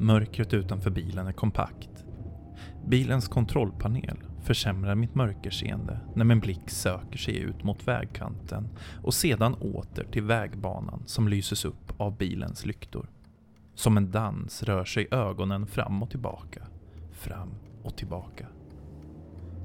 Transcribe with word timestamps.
Mörkret 0.00 0.54
utanför 0.54 0.90
bilen 0.90 1.26
är 1.26 1.32
kompakt. 1.32 2.04
Bilens 2.86 3.28
kontrollpanel 3.28 4.16
försämrar 4.42 4.94
mitt 4.94 5.14
mörkerseende 5.14 6.00
när 6.14 6.24
min 6.24 6.40
blick 6.40 6.70
söker 6.70 7.18
sig 7.18 7.38
ut 7.38 7.64
mot 7.64 7.88
vägkanten 7.88 8.68
och 9.02 9.14
sedan 9.14 9.54
åter 9.54 10.06
till 10.12 10.22
vägbanan 10.22 11.02
som 11.06 11.28
lyses 11.28 11.64
upp 11.64 11.92
av 11.96 12.16
bilens 12.16 12.66
lyktor. 12.66 13.10
Som 13.74 13.96
en 13.96 14.10
dans 14.10 14.62
rör 14.62 14.84
sig 14.84 15.08
ögonen 15.10 15.66
fram 15.66 16.02
och 16.02 16.10
tillbaka, 16.10 16.66
fram 17.12 17.50
och 17.82 17.96
tillbaka. 17.96 18.46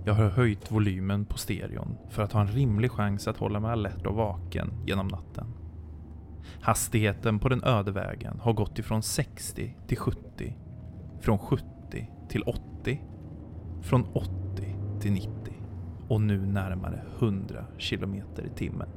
Jag 0.06 0.14
har 0.14 0.30
höjt 0.30 0.72
volymen 0.72 1.26
på 1.26 1.38
stereon 1.38 1.98
för 2.10 2.24
att 2.24 2.32
ha 2.32 2.42
en 2.42 2.48
rimlig 2.48 2.92
chans 2.92 3.28
att 3.28 3.38
hålla 3.38 3.60
mig 3.60 3.72
alert 3.72 4.06
och 4.06 4.16
vaken 4.16 4.74
genom 4.86 5.08
natten. 5.08 5.65
Hastigheten 6.62 7.40
på 7.40 7.49
den 7.49 7.63
öde 7.63 7.91
vägen 7.91 8.40
har 8.40 8.53
gått 8.53 8.80
ifrån 8.80 9.03
60 9.03 9.76
till 9.88 9.98
70, 9.98 10.58
från 11.22 11.38
70 11.38 11.66
till 12.30 12.41
80, 12.41 13.02
från 13.81 14.05
80 14.13 14.30
till 15.02 15.12
90 15.12 15.31
och 16.08 16.22
nu 16.22 16.45
närmare 16.45 17.02
100 17.20 17.66
km 17.80 18.16
i 18.16 18.50
timmen. 18.55 18.89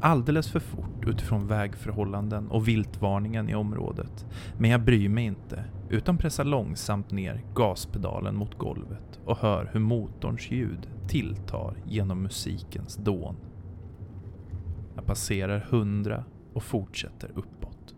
Alldeles 0.00 0.48
för 0.48 0.60
fort 0.60 1.04
utifrån 1.06 1.46
vägförhållanden 1.46 2.48
och 2.48 2.68
viltvarningen 2.68 3.48
i 3.48 3.54
området. 3.54 4.26
Men 4.58 4.70
jag 4.70 4.84
bryr 4.84 5.08
mig 5.08 5.24
inte 5.24 5.64
utan 5.90 6.18
pressar 6.18 6.44
långsamt 6.44 7.10
ner 7.10 7.42
gaspedalen 7.54 8.36
mot 8.36 8.58
golvet 8.58 9.20
och 9.24 9.38
hör 9.38 9.70
hur 9.72 9.80
motorns 9.80 10.50
ljud 10.50 10.88
tilltar 11.08 11.76
genom 11.86 12.22
musikens 12.22 12.96
dån. 12.96 13.36
Jag 15.06 15.08
passerar 15.08 15.66
100 15.70 16.24
och 16.52 16.62
fortsätter 16.62 17.30
uppåt. 17.34 17.94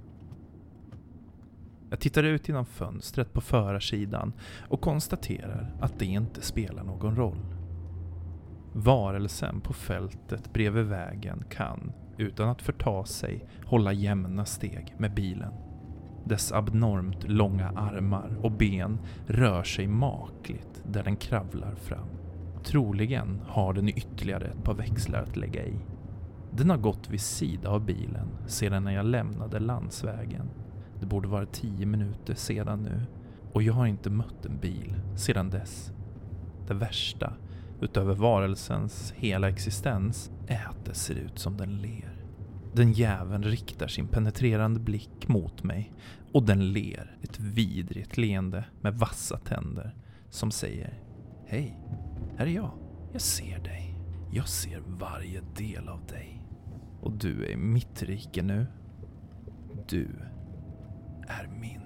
Jag 1.90 2.00
tittar 2.00 2.22
ut 2.22 2.48
genom 2.48 2.66
fönstret 2.66 3.32
på 3.32 3.40
förarsidan 3.40 4.32
och 4.68 4.80
konstaterar 4.80 5.74
att 5.80 5.98
det 5.98 6.04
inte 6.04 6.42
spelar 6.42 6.84
någon 6.84 7.16
roll. 7.16 7.54
Varelsen 8.72 9.60
på 9.60 9.72
fältet 9.72 10.52
bredvid 10.52 10.84
vägen 10.84 11.44
kan, 11.50 11.92
utan 12.16 12.48
att 12.48 12.62
förta 12.62 13.04
sig, 13.04 13.48
hålla 13.64 13.92
jämna 13.92 14.44
steg 14.44 14.94
med 14.98 15.14
bilen. 15.14 15.52
Dess 16.24 16.52
abnormt 16.52 17.28
långa 17.28 17.68
armar 17.68 18.38
och 18.42 18.52
ben 18.52 18.98
rör 19.26 19.62
sig 19.62 19.86
makligt 19.86 20.82
där 20.86 21.02
den 21.02 21.16
kravlar 21.16 21.74
fram. 21.74 22.08
Troligen 22.64 23.40
har 23.46 23.72
den 23.72 23.88
ytterligare 23.88 24.46
ett 24.46 24.64
par 24.64 24.74
växlar 24.74 25.22
att 25.22 25.36
lägga 25.36 25.66
i. 25.66 25.76
Den 26.50 26.70
har 26.70 26.76
gått 26.76 27.10
vid 27.10 27.20
sida 27.20 27.70
av 27.70 27.84
bilen 27.84 28.28
sedan 28.46 28.84
när 28.84 28.92
jag 28.92 29.06
lämnade 29.06 29.60
landsvägen. 29.60 30.50
Det 31.00 31.06
borde 31.06 31.28
vara 31.28 31.46
tio 31.46 31.86
minuter 31.86 32.34
sedan 32.34 32.82
nu 32.82 33.06
och 33.52 33.62
jag 33.62 33.72
har 33.72 33.86
inte 33.86 34.10
mött 34.10 34.46
en 34.46 34.58
bil 34.58 34.94
sedan 35.16 35.50
dess. 35.50 35.92
Det 36.66 36.74
värsta 36.74 37.32
utöver 37.80 38.14
varelsens 38.14 39.12
hela 39.16 39.48
existens 39.48 40.30
är 40.46 40.66
att 40.68 40.84
det 40.84 40.94
ser 40.94 41.14
ut 41.14 41.38
som 41.38 41.56
den 41.56 41.78
ler. 41.78 42.14
Den 42.72 42.92
jäveln 42.92 43.42
riktar 43.42 43.88
sin 43.88 44.08
penetrerande 44.08 44.80
blick 44.80 45.28
mot 45.28 45.62
mig 45.62 45.92
och 46.32 46.42
den 46.42 46.72
ler 46.72 47.16
ett 47.22 47.40
vidrigt 47.40 48.16
leende 48.16 48.64
med 48.80 48.94
vassa 48.94 49.38
tänder 49.38 49.94
som 50.30 50.50
säger 50.50 51.02
Hej, 51.46 51.78
här 52.36 52.46
är 52.46 52.50
jag. 52.50 52.70
Jag 53.12 53.20
ser 53.20 53.58
dig. 53.58 53.94
Jag 54.32 54.48
ser 54.48 54.82
varje 54.86 55.40
del 55.56 55.88
av 55.88 56.06
dig. 56.06 56.37
Och 57.00 57.12
du 57.12 57.44
är 57.44 57.50
i 57.50 57.56
mitt 57.56 58.02
rike 58.02 58.42
nu. 58.42 58.66
Du 59.88 60.08
är 61.28 61.48
min. 61.60 61.80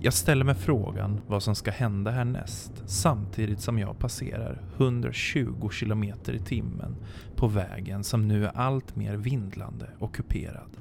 Jag 0.00 0.12
ställer 0.12 0.44
mig 0.44 0.54
frågan 0.54 1.20
vad 1.26 1.42
som 1.42 1.54
ska 1.54 1.70
hända 1.70 2.10
härnäst 2.10 2.82
samtidigt 2.86 3.60
som 3.60 3.78
jag 3.78 3.98
passerar 3.98 4.62
120 4.76 5.68
km 5.68 6.04
i 6.04 6.38
timmen 6.44 6.96
på 7.36 7.46
vägen 7.46 8.04
som 8.04 8.28
nu 8.28 8.44
är 8.44 8.56
allt 8.56 8.96
mer 8.96 9.16
vindlande 9.16 9.90
och 9.98 10.14
kuperad. 10.14 10.76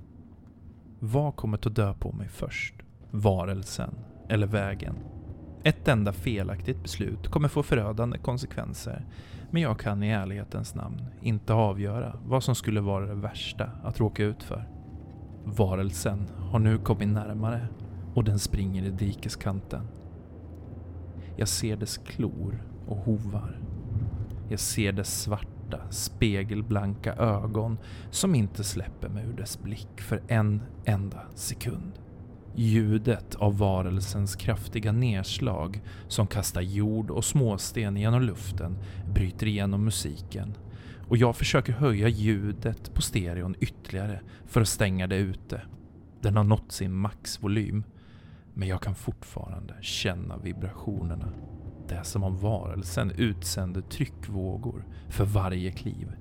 Vad 0.99 1.35
kommer 1.35 1.67
att 1.67 1.75
dö 1.75 1.93
på 1.93 2.11
mig 2.11 2.27
först? 2.27 2.75
Varelsen 3.11 3.95
eller 4.29 4.47
vägen? 4.47 4.95
Ett 5.66 5.88
enda 5.88 6.13
felaktigt 6.13 6.84
beslut 6.84 7.28
kommer 7.28 7.47
få 7.47 7.63
förödande 7.63 8.18
konsekvenser 8.18 9.06
men 9.51 9.62
jag 9.62 9.79
kan 9.79 10.03
i 10.03 10.09
ärlighetens 10.09 10.75
namn 10.75 11.01
inte 11.22 11.53
avgöra 11.53 12.19
vad 12.25 12.44
som 12.44 12.56
skulle 12.56 12.81
vara 12.81 13.06
det 13.06 13.13
värsta 13.13 13.69
att 13.84 14.00
råka 14.00 14.23
ut 14.23 14.44
för. 14.44 14.69
Varelsen 15.44 16.28
har 16.38 16.59
nu 16.59 16.78
kommit 16.78 17.07
närmare 17.07 17.68
och 18.13 18.23
den 18.23 18.40
springer 18.40 18.84
i 18.84 18.90
dikeskanten. 18.90 19.88
Jag 21.35 21.47
ser 21.47 21.78
dess 21.78 21.97
klor 21.97 22.63
och 22.88 22.97
hovar. 22.97 23.59
Jag 24.50 24.59
ser 24.59 24.91
dess 24.91 25.22
svarta, 25.22 25.79
spegelblanka 25.90 27.13
ögon 27.13 27.78
som 28.12 28.35
inte 28.35 28.63
släpper 28.63 29.09
mig 29.09 29.25
ur 29.25 29.34
dess 29.34 29.62
blick 29.62 30.02
för 30.02 30.22
en 30.28 30.62
enda 30.85 31.22
sekund. 31.35 32.00
Ljudet 32.56 33.36
av 33.36 33.58
varelsens 33.58 34.36
kraftiga 34.36 34.91
nedslag 34.91 35.81
som 36.08 36.28
kastar 36.28 36.62
jord 36.62 37.12
och 37.12 37.25
småsten 37.25 37.97
genom 37.97 38.22
luften 38.22 38.78
bryter 39.14 39.47
igenom 39.47 39.86
musiken 39.86 40.53
och 41.08 41.18
jag 41.18 41.36
försöker 41.36 41.74
höja 41.74 42.08
ljudet 42.08 42.94
på 42.94 43.02
stereon 43.02 43.56
ytterligare 43.59 44.22
för 44.46 44.62
att 44.62 44.68
stänga 44.68 45.08
det 45.08 45.16
ute. 45.16 45.62
Den 46.22 46.38
har 46.38 46.44
nått 46.44 46.72
sin 46.72 46.94
maxvolym 46.94 47.84
men 48.53 48.68
jag 48.68 48.81
kan 48.81 48.96
fortfarande 48.96 49.74
känna 49.81 50.38
vibrationerna. 50.38 51.34
Det 51.88 51.96
är 51.96 52.03
som 52.03 52.24
om 52.24 52.38
varelsen 52.38 53.12
utsänder 53.12 53.81
tryckvågor 53.81 54.85
för 55.09 55.25
varje 55.25 55.72
kliv. 55.72 56.12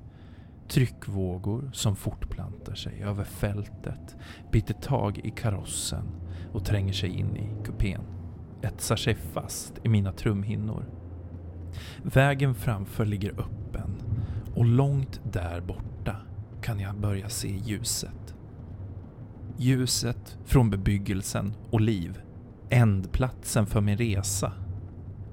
Tryckvågor 0.72 1.70
som 1.72 1.96
fortplantar 1.96 2.74
sig 2.74 3.02
över 3.02 3.24
fältet, 3.24 4.16
biter 4.52 4.74
tag 4.74 5.20
i 5.24 5.30
karossen 5.30 6.04
och 6.52 6.64
tränger 6.64 6.92
sig 6.92 7.10
in 7.10 7.36
i 7.36 7.64
kupén. 7.64 8.00
Etsar 8.62 8.96
sig 8.96 9.14
fast 9.14 9.74
i 9.84 9.88
mina 9.88 10.12
trumhinnor. 10.12 10.84
Vägen 12.02 12.54
framför 12.54 13.04
ligger 13.04 13.30
öppen 13.30 14.02
och 14.54 14.64
långt 14.64 15.20
där 15.32 15.60
borta 15.60 16.16
kan 16.62 16.80
jag 16.80 17.00
börja 17.00 17.28
se 17.28 17.56
ljuset. 17.64 18.34
Ljuset 19.56 20.38
från 20.44 20.70
bebyggelsen 20.70 21.54
och 21.70 21.80
liv. 21.80 22.20
Ändplatsen 22.70 23.66
för 23.66 23.80
min 23.80 23.96
resa 23.96 24.52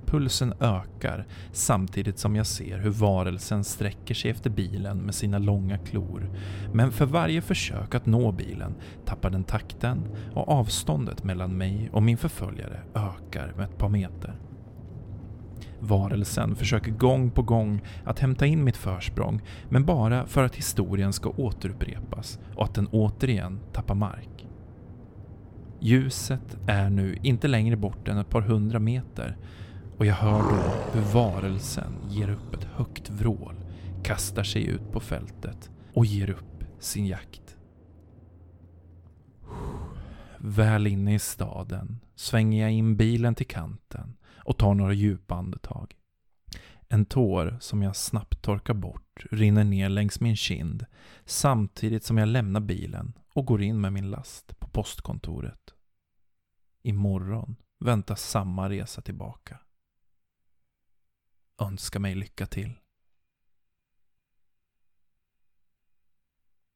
Pulsen 0.10 0.54
ökar 0.60 1.26
samtidigt 1.52 2.20
som 2.20 2.36
jag 2.36 2.46
ser 2.46 2.80
hur 2.80 2.90
varelsen 2.90 3.64
sträcker 3.64 4.14
sig 4.14 4.32
efter 4.32 4.50
bilen 4.50 4.98
med 4.98 5.16
sina 5.16 5.38
långa 5.38 5.78
klor. 5.78 6.30
Men 6.74 6.92
för 6.92 7.06
varje 7.06 7.42
försök 7.42 7.96
att 7.96 8.06
nå 8.06 8.32
bilen 8.32 8.76
tappar 9.06 9.30
den 9.30 9.44
takten 9.44 10.02
och 10.34 10.50
avståndet 10.50 11.24
mellan 11.24 11.58
mig 11.58 11.90
och 11.94 12.04
min 12.04 12.18
förföljare 12.18 12.82
ökar 12.96 13.54
med 13.58 13.66
ett 13.66 13.78
par 13.78 13.90
meter. 13.90 14.36
Varelsen 15.80 16.56
försöker 16.56 16.92
gång 16.92 17.32
på 17.32 17.42
gång 17.42 17.82
att 18.06 18.20
hämta 18.20 18.46
in 18.46 18.64
mitt 18.64 18.78
försprång 18.78 19.42
men 19.70 19.86
bara 19.86 20.26
för 20.26 20.44
att 20.44 20.56
historien 20.56 21.14
ska 21.14 21.30
återupprepas 21.30 22.40
och 22.56 22.64
att 22.64 22.76
den 22.76 22.88
återigen 22.88 23.60
tappar 23.74 23.96
mark. 23.96 24.48
Ljuset 25.80 26.58
är 26.68 26.90
nu 26.90 27.18
inte 27.22 27.48
längre 27.48 27.76
bort 27.76 28.08
än 28.08 28.18
ett 28.18 28.30
par 28.30 28.42
hundra 28.42 28.80
meter 28.80 29.38
och 30.00 30.06
jag 30.06 30.16
hör 30.16 30.42
då 30.42 30.92
hur 30.94 31.14
varelsen 31.14 31.94
ger 32.10 32.30
upp 32.30 32.56
ett 32.56 32.64
högt 32.64 33.10
vrål, 33.10 33.56
kastar 34.04 34.44
sig 34.44 34.66
ut 34.66 34.92
på 34.92 35.00
fältet 35.00 35.72
och 35.94 36.06
ger 36.06 36.30
upp 36.30 36.64
sin 36.80 37.08
jakt. 37.08 37.58
Väl 40.38 40.88
inne 40.88 41.16
i 41.16 41.20
staden 41.20 42.00
svänger 42.16 42.62
jag 42.62 42.72
in 42.72 42.98
bilen 42.98 43.36
till 43.36 43.48
kanten 43.48 44.18
och 44.36 44.58
tar 44.58 44.74
några 44.74 44.94
djupa 44.94 45.36
andetag. 45.36 45.96
En 46.88 47.06
tår 47.06 47.58
som 47.62 47.82
jag 47.82 47.96
snabbt 47.96 48.42
torkar 48.42 48.74
bort 48.74 49.26
rinner 49.32 49.64
ner 49.64 49.90
längs 49.90 50.20
min 50.20 50.36
kind 50.36 50.86
samtidigt 51.26 52.04
som 52.04 52.18
jag 52.18 52.28
lämnar 52.28 52.60
bilen 52.60 53.14
och 53.34 53.46
går 53.46 53.62
in 53.62 53.82
med 53.82 53.94
min 53.94 54.10
last 54.10 54.60
på 54.60 54.68
postkontoret. 54.68 55.74
Imorgon 56.84 57.56
väntar 57.80 58.16
samma 58.16 58.70
resa 58.70 59.02
tillbaka 59.02 59.60
önska 61.62 62.00
mig 62.00 62.16
lycka 62.16 62.46
till. 62.46 62.74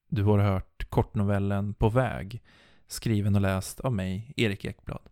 Du 0.10 0.24
har 0.24 0.40
hört 0.40 0.90
kortnovellen 0.90 1.74
På 1.74 1.90
väg, 1.90 2.44
skriven 2.88 3.36
och 3.36 3.42
läst 3.42 3.80
av 3.80 3.94
mig, 3.94 4.34
Erik 4.38 4.66
Ekblad. 4.66 5.10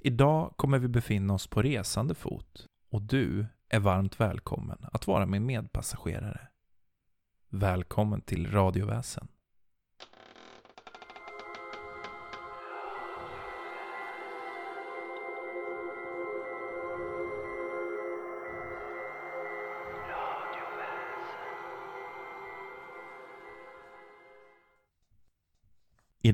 Idag 0.00 0.54
kommer 0.56 0.78
vi 0.78 0.88
befinna 0.88 1.34
oss 1.34 1.46
på 1.46 1.62
resande 1.62 2.14
fot 2.14 2.66
och 2.90 3.02
du 3.02 3.46
är 3.68 3.80
varmt 3.80 4.20
välkommen 4.20 4.78
att 4.92 5.06
vara 5.06 5.26
min 5.26 5.46
medpassagerare. 5.46 6.48
Välkommen 7.48 8.20
till 8.20 8.50
Radioväsen. 8.50 9.28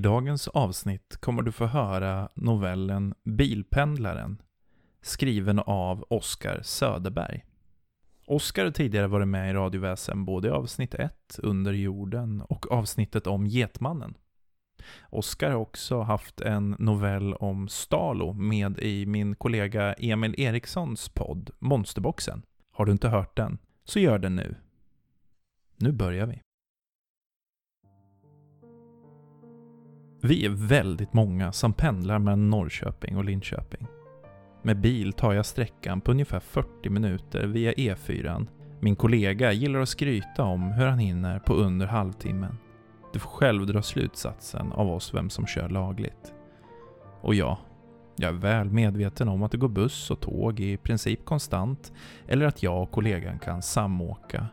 Dagens 0.03 0.49
avsnitt 0.49 1.17
kommer 1.17 1.43
du 1.43 1.53
få 1.53 1.67
höra 1.67 2.29
novellen 2.35 3.15
Bilpendlaren 3.25 4.43
skriven 5.03 5.59
av 5.59 6.05
Oskar 6.11 6.61
Söderberg. 6.63 7.45
Oskar 8.27 8.65
har 8.65 8.71
tidigare 8.71 9.07
varit 9.07 9.29
med 9.29 9.51
i 9.51 9.55
radioväsen 9.55 10.25
både 10.25 10.49
i 10.49 10.51
avsnitt 10.51 10.95
1, 10.95 11.39
Under 11.39 11.73
jorden, 11.73 12.41
och 12.41 12.73
avsnittet 12.73 13.27
om 13.27 13.47
Getmannen. 13.47 14.15
Oskar 15.11 15.51
har 15.51 15.57
också 15.57 16.01
haft 16.01 16.41
en 16.41 16.77
novell 16.79 17.35
om 17.35 17.69
Stalo 17.69 18.33
med 18.33 18.79
i 18.79 19.07
min 19.07 19.35
kollega 19.35 19.93
Emil 19.93 20.35
Erikssons 20.39 21.09
podd 21.09 21.51
Monsterboxen. 21.59 22.43
Har 22.71 22.87
du 22.87 22.93
inte 22.93 23.09
hört 23.09 23.37
den, 23.37 23.59
så 23.85 23.99
gör 23.99 24.19
det 24.19 24.29
nu. 24.29 24.57
Nu 25.77 25.93
börjar 25.93 26.27
vi. 26.27 26.41
Vi 30.23 30.45
är 30.47 30.51
väldigt 30.51 31.13
många 31.13 31.53
som 31.53 31.73
pendlar 31.73 32.19
mellan 32.19 32.51
Norrköping 32.51 33.17
och 33.17 33.25
Linköping. 33.25 33.87
Med 34.63 34.81
bil 34.81 35.13
tar 35.13 35.33
jag 35.33 35.47
sträckan 35.47 36.01
på 36.01 36.11
ungefär 36.11 36.41
40 36.41 36.91
minuter 36.91 37.47
via 37.47 37.73
E4. 37.73 38.47
Min 38.81 38.97
kollega 38.97 39.53
gillar 39.53 39.81
att 39.81 39.89
skryta 39.89 40.43
om 40.43 40.63
hur 40.63 40.87
han 40.87 40.99
hinner 40.99 41.39
på 41.39 41.55
under 41.55 41.87
halvtimmen. 41.87 42.59
Du 43.13 43.19
får 43.19 43.31
själv 43.31 43.67
dra 43.67 43.83
slutsatsen 43.83 44.73
av 44.73 44.91
oss 44.91 45.15
vem 45.15 45.31
som 45.31 45.47
kör 45.47 45.69
lagligt. 45.69 46.35
Och 47.21 47.35
ja, 47.35 47.59
jag 48.17 48.29
är 48.29 48.39
väl 48.39 48.71
medveten 48.71 49.29
om 49.29 49.43
att 49.43 49.53
det 49.53 49.59
går 49.59 49.69
buss 49.69 50.11
och 50.11 50.21
tåg 50.21 50.61
i 50.61 50.77
princip 50.77 51.25
konstant 51.25 51.93
eller 52.29 52.47
att 52.47 52.63
jag 52.63 52.83
och 52.83 52.91
kollegan 52.91 53.39
kan 53.39 53.63
samåka. 53.63 54.47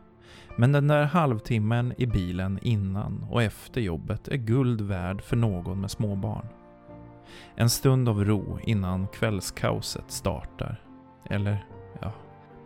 Men 0.59 0.71
den 0.71 0.87
där 0.87 1.05
halvtimmen 1.05 1.93
i 1.97 2.05
bilen 2.05 2.59
innan 2.61 3.25
och 3.29 3.43
efter 3.43 3.81
jobbet 3.81 4.27
är 4.27 4.37
guld 4.37 4.81
värd 4.81 5.21
för 5.21 5.35
någon 5.35 5.81
med 5.81 5.91
småbarn. 5.91 6.45
En 7.55 7.69
stund 7.69 8.09
av 8.09 8.25
ro 8.25 8.59
innan 8.63 9.07
kvällskaoset 9.07 10.11
startar. 10.11 10.81
Eller, 11.29 11.65
ja, 12.01 12.11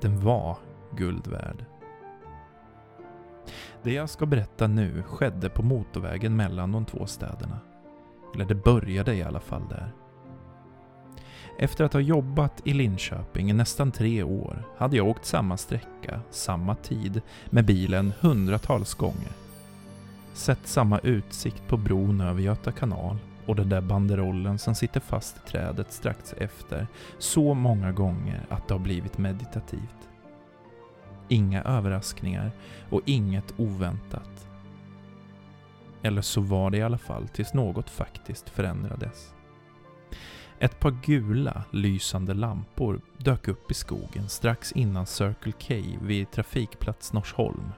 den 0.02 0.20
var 0.20 0.58
guld 0.98 1.28
värd. 1.28 1.66
Det 3.84 3.94
jag 3.94 4.10
ska 4.10 4.26
berätta 4.26 4.68
nu 4.68 5.04
skedde 5.04 5.50
på 5.50 5.64
motorvägen 5.64 6.36
mellan 6.36 6.72
de 6.72 6.86
två 6.86 7.06
städerna. 7.06 7.60
Eller 8.36 8.46
det 8.46 8.56
började 8.56 9.16
i 9.16 9.24
alla 9.24 9.40
fall 9.40 9.64
där. 9.70 9.92
Efter 11.58 11.84
att 11.86 11.94
ha 11.94 12.00
jobbat 12.00 12.62
i 12.64 12.74
Linköping 12.74 13.50
i 13.50 13.54
nästan 13.54 13.92
tre 13.92 14.24
år 14.24 14.64
hade 14.78 14.98
jag 14.98 15.08
åkt 15.08 15.26
samma 15.26 15.58
sträcka, 15.58 16.22
samma 16.30 16.76
tid, 16.76 17.22
med 17.50 17.66
bilen 17.66 18.14
hundratals 18.20 18.94
gånger. 18.94 19.32
Sett 20.34 20.68
samma 20.68 21.00
utsikt 21.00 21.68
på 21.68 21.78
bron 21.78 22.22
över 22.22 22.42
Göta 22.42 22.72
kanal 22.72 23.18
och 23.46 23.56
den 23.56 23.70
där 23.70 23.82
banderollen 23.82 24.60
som 24.60 24.76
sitter 24.76 25.00
fast 25.00 25.38
i 25.38 25.50
trädet 25.50 25.94
strax 25.94 26.34
efter 26.34 26.88
så 27.18 27.54
många 27.54 27.92
gånger 27.92 28.46
att 28.50 28.68
det 28.68 28.74
har 28.74 28.80
blivit 28.80 29.18
meditativt. 29.18 30.10
Inga 31.28 31.64
överraskningar 31.64 32.52
och 32.90 33.02
inget 33.06 33.54
oväntat. 33.58 34.48
Eller 36.02 36.22
så 36.22 36.42
var 36.42 36.70
det 36.70 36.78
i 36.78 36.84
alla 36.84 36.98
fall 36.98 37.28
tills 37.28 37.54
något 37.54 37.90
faktiskt 37.90 38.50
förändrades. 38.50 39.34
Ett 40.62 40.80
par 40.80 40.92
gula, 40.92 41.64
lysande 41.72 42.34
lampor 42.34 43.02
dök 43.18 43.48
upp 43.48 43.72
i 43.72 43.74
skogen 43.74 44.30
strax 44.30 44.72
innan 44.72 45.06
Circle 45.06 45.52
K 45.52 45.76
vid 46.02 46.32
trafikplats 46.32 47.14
Norsholm. 47.14 47.72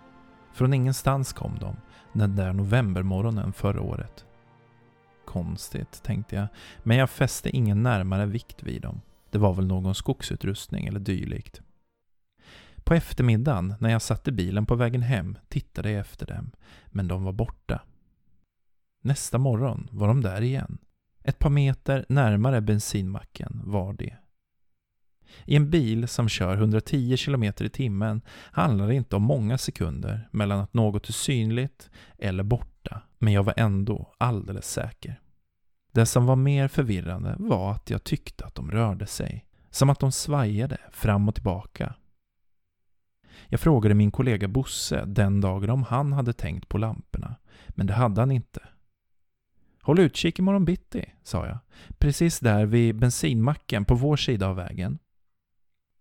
Från 0.53 0.74
ingenstans 0.74 1.33
kom 1.33 1.59
de, 1.59 1.75
den 2.13 2.35
där 2.35 2.53
novembermorgonen 2.53 3.53
förra 3.53 3.81
året. 3.81 4.25
Konstigt, 5.25 6.03
tänkte 6.03 6.35
jag, 6.35 6.47
men 6.83 6.97
jag 6.97 7.09
fäste 7.09 7.50
ingen 7.50 7.83
närmare 7.83 8.25
vikt 8.25 8.63
vid 8.63 8.81
dem. 8.81 9.01
Det 9.31 9.38
var 9.38 9.53
väl 9.53 9.68
någon 9.68 9.95
skogsutrustning 9.95 10.86
eller 10.86 11.00
dylikt. 11.00 11.62
På 12.83 12.94
eftermiddagen, 12.94 13.75
när 13.79 13.89
jag 13.89 14.01
satte 14.01 14.31
bilen 14.31 14.65
på 14.65 14.75
vägen 14.75 15.01
hem, 15.01 15.38
tittade 15.50 15.91
jag 15.91 16.00
efter 16.00 16.25
dem, 16.25 16.51
men 16.88 17.07
de 17.07 17.24
var 17.24 17.33
borta. 17.33 17.81
Nästa 19.01 19.38
morgon 19.38 19.88
var 19.91 20.07
de 20.07 20.21
där 20.21 20.41
igen. 20.41 20.77
Ett 21.23 21.39
par 21.39 21.49
meter 21.49 22.05
närmare 22.09 22.61
bensinmacken 22.61 23.61
var 23.63 23.93
det. 23.93 24.17
I 25.45 25.55
en 25.55 25.69
bil 25.69 26.07
som 26.07 26.29
kör 26.29 26.57
110 26.57 27.17
km 27.17 27.43
i 27.43 27.69
timmen 27.69 28.21
handlar 28.51 28.87
det 28.87 28.95
inte 28.95 29.15
om 29.15 29.23
många 29.23 29.57
sekunder 29.57 30.29
mellan 30.31 30.59
att 30.59 30.73
något 30.73 31.09
är 31.09 31.13
synligt 31.13 31.89
eller 32.17 32.43
borta, 32.43 33.01
men 33.19 33.33
jag 33.33 33.43
var 33.43 33.53
ändå 33.57 34.13
alldeles 34.17 34.71
säker. 34.71 35.19
Det 35.91 36.05
som 36.05 36.25
var 36.25 36.35
mer 36.35 36.67
förvirrande 36.67 37.35
var 37.39 37.71
att 37.71 37.89
jag 37.89 38.03
tyckte 38.03 38.45
att 38.45 38.55
de 38.55 38.71
rörde 38.71 39.05
sig, 39.05 39.45
som 39.69 39.89
att 39.89 39.99
de 39.99 40.11
svajade 40.11 40.77
fram 40.91 41.27
och 41.27 41.35
tillbaka. 41.35 41.95
Jag 43.47 43.59
frågade 43.59 43.95
min 43.95 44.11
kollega 44.11 44.47
Bosse 44.47 45.05
den 45.05 45.41
dagen 45.41 45.69
om 45.69 45.83
han 45.83 46.13
hade 46.13 46.33
tänkt 46.33 46.69
på 46.69 46.77
lamporna, 46.77 47.35
men 47.67 47.87
det 47.87 47.93
hade 47.93 48.21
han 48.21 48.31
inte. 48.31 48.61
Håll 49.85 50.00
utkik 50.00 50.39
imorgon 50.39 50.65
bitti, 50.65 51.06
sa 51.24 51.47
jag. 51.47 51.57
Precis 51.97 52.39
där 52.39 52.65
vid 52.65 52.95
bensinmacken 52.95 53.85
på 53.85 53.95
vår 53.95 54.18
sida 54.18 54.47
av 54.47 54.56
vägen. 54.56 55.00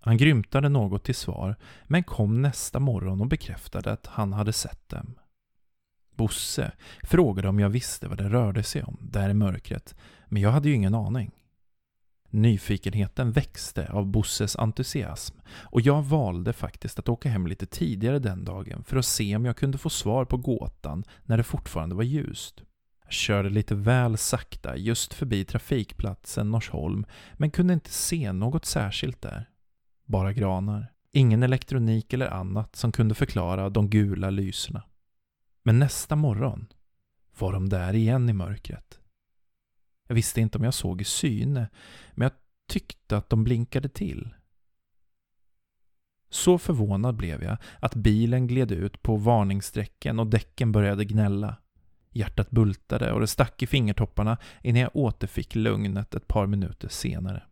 Han 0.01 0.17
grymtade 0.17 0.69
något 0.69 1.05
till 1.05 1.15
svar, 1.15 1.57
men 1.85 2.03
kom 2.03 2.43
nästa 2.43 2.81
morgon 2.81 3.21
och 3.21 3.27
bekräftade 3.27 3.93
att 3.93 4.07
han 4.07 4.33
hade 4.33 4.53
sett 4.53 4.89
dem. 4.89 5.15
Bosse 6.17 6.73
frågade 7.03 7.49
om 7.49 7.61
jag 7.61 7.69
visste 7.69 8.09
vad 8.09 8.19
det 8.19 8.29
rörde 8.29 8.63
sig 8.63 8.83
om 8.83 8.99
där 9.01 9.29
i 9.31 9.35
mörkret, 9.35 9.95
men 10.27 10.43
jag 10.43 10.51
hade 10.51 10.69
ju 10.69 10.75
ingen 10.75 10.95
aning. 10.95 11.31
Nyfikenheten 12.31 13.33
växte 13.33 13.93
av 13.93 14.07
Bosses 14.07 14.57
entusiasm 14.57 15.37
och 15.49 15.81
jag 15.81 16.03
valde 16.03 16.53
faktiskt 16.53 16.99
att 16.99 17.09
åka 17.09 17.29
hem 17.29 17.47
lite 17.47 17.67
tidigare 17.67 18.19
den 18.19 18.45
dagen 18.45 18.85
för 18.85 18.97
att 18.97 19.07
se 19.07 19.37
om 19.37 19.45
jag 19.45 19.57
kunde 19.57 19.79
få 19.79 19.91
svar 19.91 20.25
på 20.25 20.37
gåtan 20.37 21.05
när 21.25 21.37
det 21.37 21.43
fortfarande 21.43 21.95
var 21.95 22.03
ljust. 22.03 22.63
Körde 23.13 23.51
lite 23.51 23.75
väl 23.75 24.17
sakta 24.19 24.77
just 24.77 25.15
förbi 25.15 25.45
trafikplatsen 25.45 26.51
Norsholm 26.51 27.07
men 27.33 27.51
kunde 27.51 27.75
inte 27.75 27.91
se 27.91 28.33
något 28.33 28.65
särskilt 28.65 29.23
där. 29.23 29.51
Bara 30.05 30.33
granar. 30.33 30.93
Ingen 31.13 31.43
elektronik 31.43 32.13
eller 32.13 32.27
annat 32.27 32.77
som 32.77 32.93
kunde 32.93 33.15
förklara 33.15 33.71
de 33.71 33.91
gula 33.91 34.31
lyserna. 34.31 34.83
Men 35.63 35.79
nästa 35.79 36.17
morgon 36.17 36.67
var 37.39 37.53
de 37.53 37.69
där 37.69 37.95
igen 37.95 38.29
i 38.29 38.33
mörkret. 38.33 39.01
Jag 40.09 40.15
visste 40.15 40.41
inte 40.41 40.59
om 40.59 40.65
jag 40.65 40.75
såg 40.75 41.01
i 41.01 41.05
syne, 41.05 41.69
men 42.13 42.23
jag 42.23 42.33
tyckte 42.69 43.17
att 43.17 43.31
de 43.31 43.45
blinkade 43.45 43.89
till. 43.89 44.35
Så 46.31 46.59
förvånad 46.59 47.17
blev 47.17 47.43
jag 47.43 47.57
att 47.81 47.95
bilen 47.95 48.47
gled 48.47 48.73
ut 48.73 49.03
på 49.03 49.17
varningsstrecken 49.17 50.19
och 50.19 50.27
däcken 50.27 50.73
började 50.73 51.05
gnälla. 51.05 51.57
Hjärtat 52.13 52.51
bultade 52.51 53.13
och 53.13 53.21
det 53.21 53.27
stack 53.27 53.63
i 53.63 53.67
fingertopparna 53.67 54.39
innan 54.63 54.81
jag 54.81 54.97
återfick 54.97 55.55
lugnet 55.55 56.15
ett 56.15 56.29
par 56.29 56.47
minuter 56.47 56.89
senare. 56.89 57.43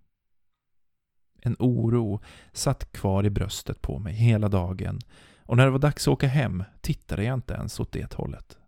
En 1.43 1.57
oro 1.59 2.21
satt 2.53 2.93
kvar 2.93 3.27
i 3.27 3.31
bröstet 3.31 3.83
på 3.83 3.99
mig 3.99 4.15
hela 4.15 4.49
dagen 4.49 4.99
och 5.39 5.57
när 5.57 5.65
det 5.65 5.71
var 5.71 5.79
dags 5.79 6.09
att 6.09 6.13
åka 6.13 6.29
hem 6.29 6.65
tittade 6.81 7.25
jag 7.25 7.35
inte 7.35 7.55
ens 7.55 7.81
åt 7.81 7.93
det 7.93 8.15
hållet. 8.15 8.59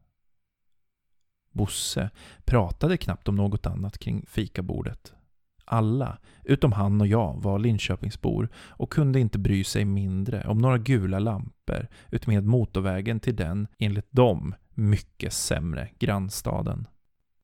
Bosse 1.52 2.10
pratade 2.44 2.96
knappt 2.96 3.28
om 3.28 3.36
något 3.36 3.66
annat 3.66 3.98
kring 3.98 4.24
fikabordet. 4.28 5.12
Alla, 5.64 6.18
utom 6.44 6.72
han 6.72 7.00
och 7.00 7.06
jag, 7.06 7.42
var 7.42 7.58
Linköpingsbor 7.58 8.48
och 8.56 8.92
kunde 8.92 9.20
inte 9.20 9.38
bry 9.38 9.64
sig 9.64 9.84
mindre 9.84 10.44
om 10.46 10.58
några 10.58 10.78
gula 10.78 11.18
lampor 11.18 11.88
utmed 12.10 12.44
motorvägen 12.44 13.20
till 13.20 13.36
den, 13.36 13.68
enligt 13.78 14.12
dem, 14.12 14.54
mycket 14.74 15.32
sämre 15.32 15.90
grannstaden. 15.98 16.86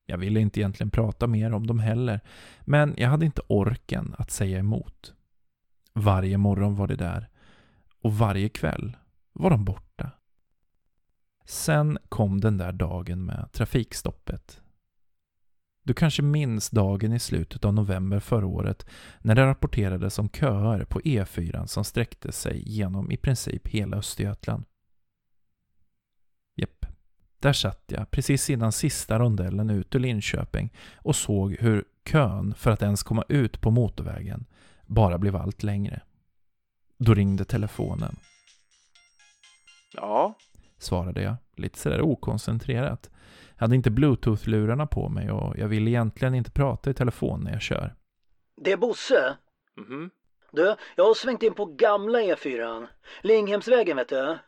Jag 0.07 0.19
ville 0.19 0.41
inte 0.41 0.61
egentligen 0.61 0.91
prata 0.91 1.27
mer 1.27 1.53
om 1.53 1.67
dem 1.67 1.79
heller, 1.79 2.21
men 2.61 2.95
jag 2.97 3.09
hade 3.09 3.27
inte 3.27 3.43
orken 3.47 4.15
att 4.19 4.31
säga 4.31 4.59
emot. 4.59 5.15
Varje 5.93 6.39
morgon 6.39 6.77
var 6.77 6.87
de 6.87 6.95
där, 6.95 7.29
och 8.03 8.15
varje 8.19 8.49
kväll 8.49 8.97
var 9.33 9.51
de 9.51 9.65
borta. 9.65 10.11
Sen 11.45 11.99
kom 12.09 12.41
den 12.41 12.59
där 12.59 12.73
dagen 12.73 13.25
med 13.25 13.49
trafikstoppet. 13.53 14.61
Du 15.89 15.95
kanske 15.95 16.23
minns 16.23 16.71
dagen 16.71 17.13
i 17.13 17.19
slutet 17.19 17.65
av 17.65 17.75
november 17.75 18.21
förra 18.21 18.47
året 18.47 18.87
när 19.21 19.35
det 19.35 19.47
rapporterades 19.47 20.19
om 20.19 20.29
köer 20.29 20.85
på 20.85 21.01
E4 21.01 21.67
som 21.67 21.85
sträckte 21.85 22.33
sig 22.33 22.63
genom 22.69 23.11
i 23.11 23.17
princip 23.17 23.69
hela 23.69 23.97
Östergötland. 23.97 24.65
Jepp. 26.57 26.87
Där 27.39 27.53
satt 27.53 27.85
jag 27.87 28.11
precis 28.11 28.51
innan 28.51 28.73
sista 28.73 29.19
rondellen 29.19 29.71
ut 29.71 29.95
ur 29.95 30.01
Linköping 30.01 30.73
och 30.97 31.17
såg 31.17 31.53
hur 31.53 31.85
kön 32.05 32.55
för 32.55 32.71
att 32.71 32.83
ens 32.83 33.03
komma 33.03 33.25
ut 33.29 33.61
på 33.61 33.71
motorvägen 33.71 34.47
bara 34.87 35.19
blev 35.19 35.37
allt 35.37 35.63
längre. 35.63 36.01
Då 36.99 37.15
ringde 37.15 37.45
telefonen. 37.45 38.17
Ja, 39.93 40.35
svarade 40.79 41.23
jag, 41.23 41.37
lite 41.57 41.79
sådär 41.79 42.01
okoncentrerat. 42.01 43.11
Jag 43.55 43.61
hade 43.61 43.75
inte 43.75 43.91
bluetooth-lurarna 43.91 44.87
på 44.87 45.09
mig 45.09 45.31
och 45.31 45.59
jag 45.59 45.69
ville 45.69 45.91
egentligen 45.91 46.35
inte 46.35 46.51
prata 46.51 46.91
i 46.91 46.95
telefon 46.95 47.41
när 47.41 47.53
jag 47.53 47.63
kör. 47.63 47.95
Det 48.57 48.73
är 48.73 48.77
Bosse. 48.77 49.37
Mhm. 49.77 50.11
Du, 50.53 50.77
jag 50.97 51.05
har 51.05 51.15
svängt 51.15 51.43
in 51.43 51.55
på 51.55 51.65
gamla 51.65 52.19
E4. 52.19 52.87
Linghemsvägen 53.23 53.97
vet 53.97 54.09
du. 54.09 54.39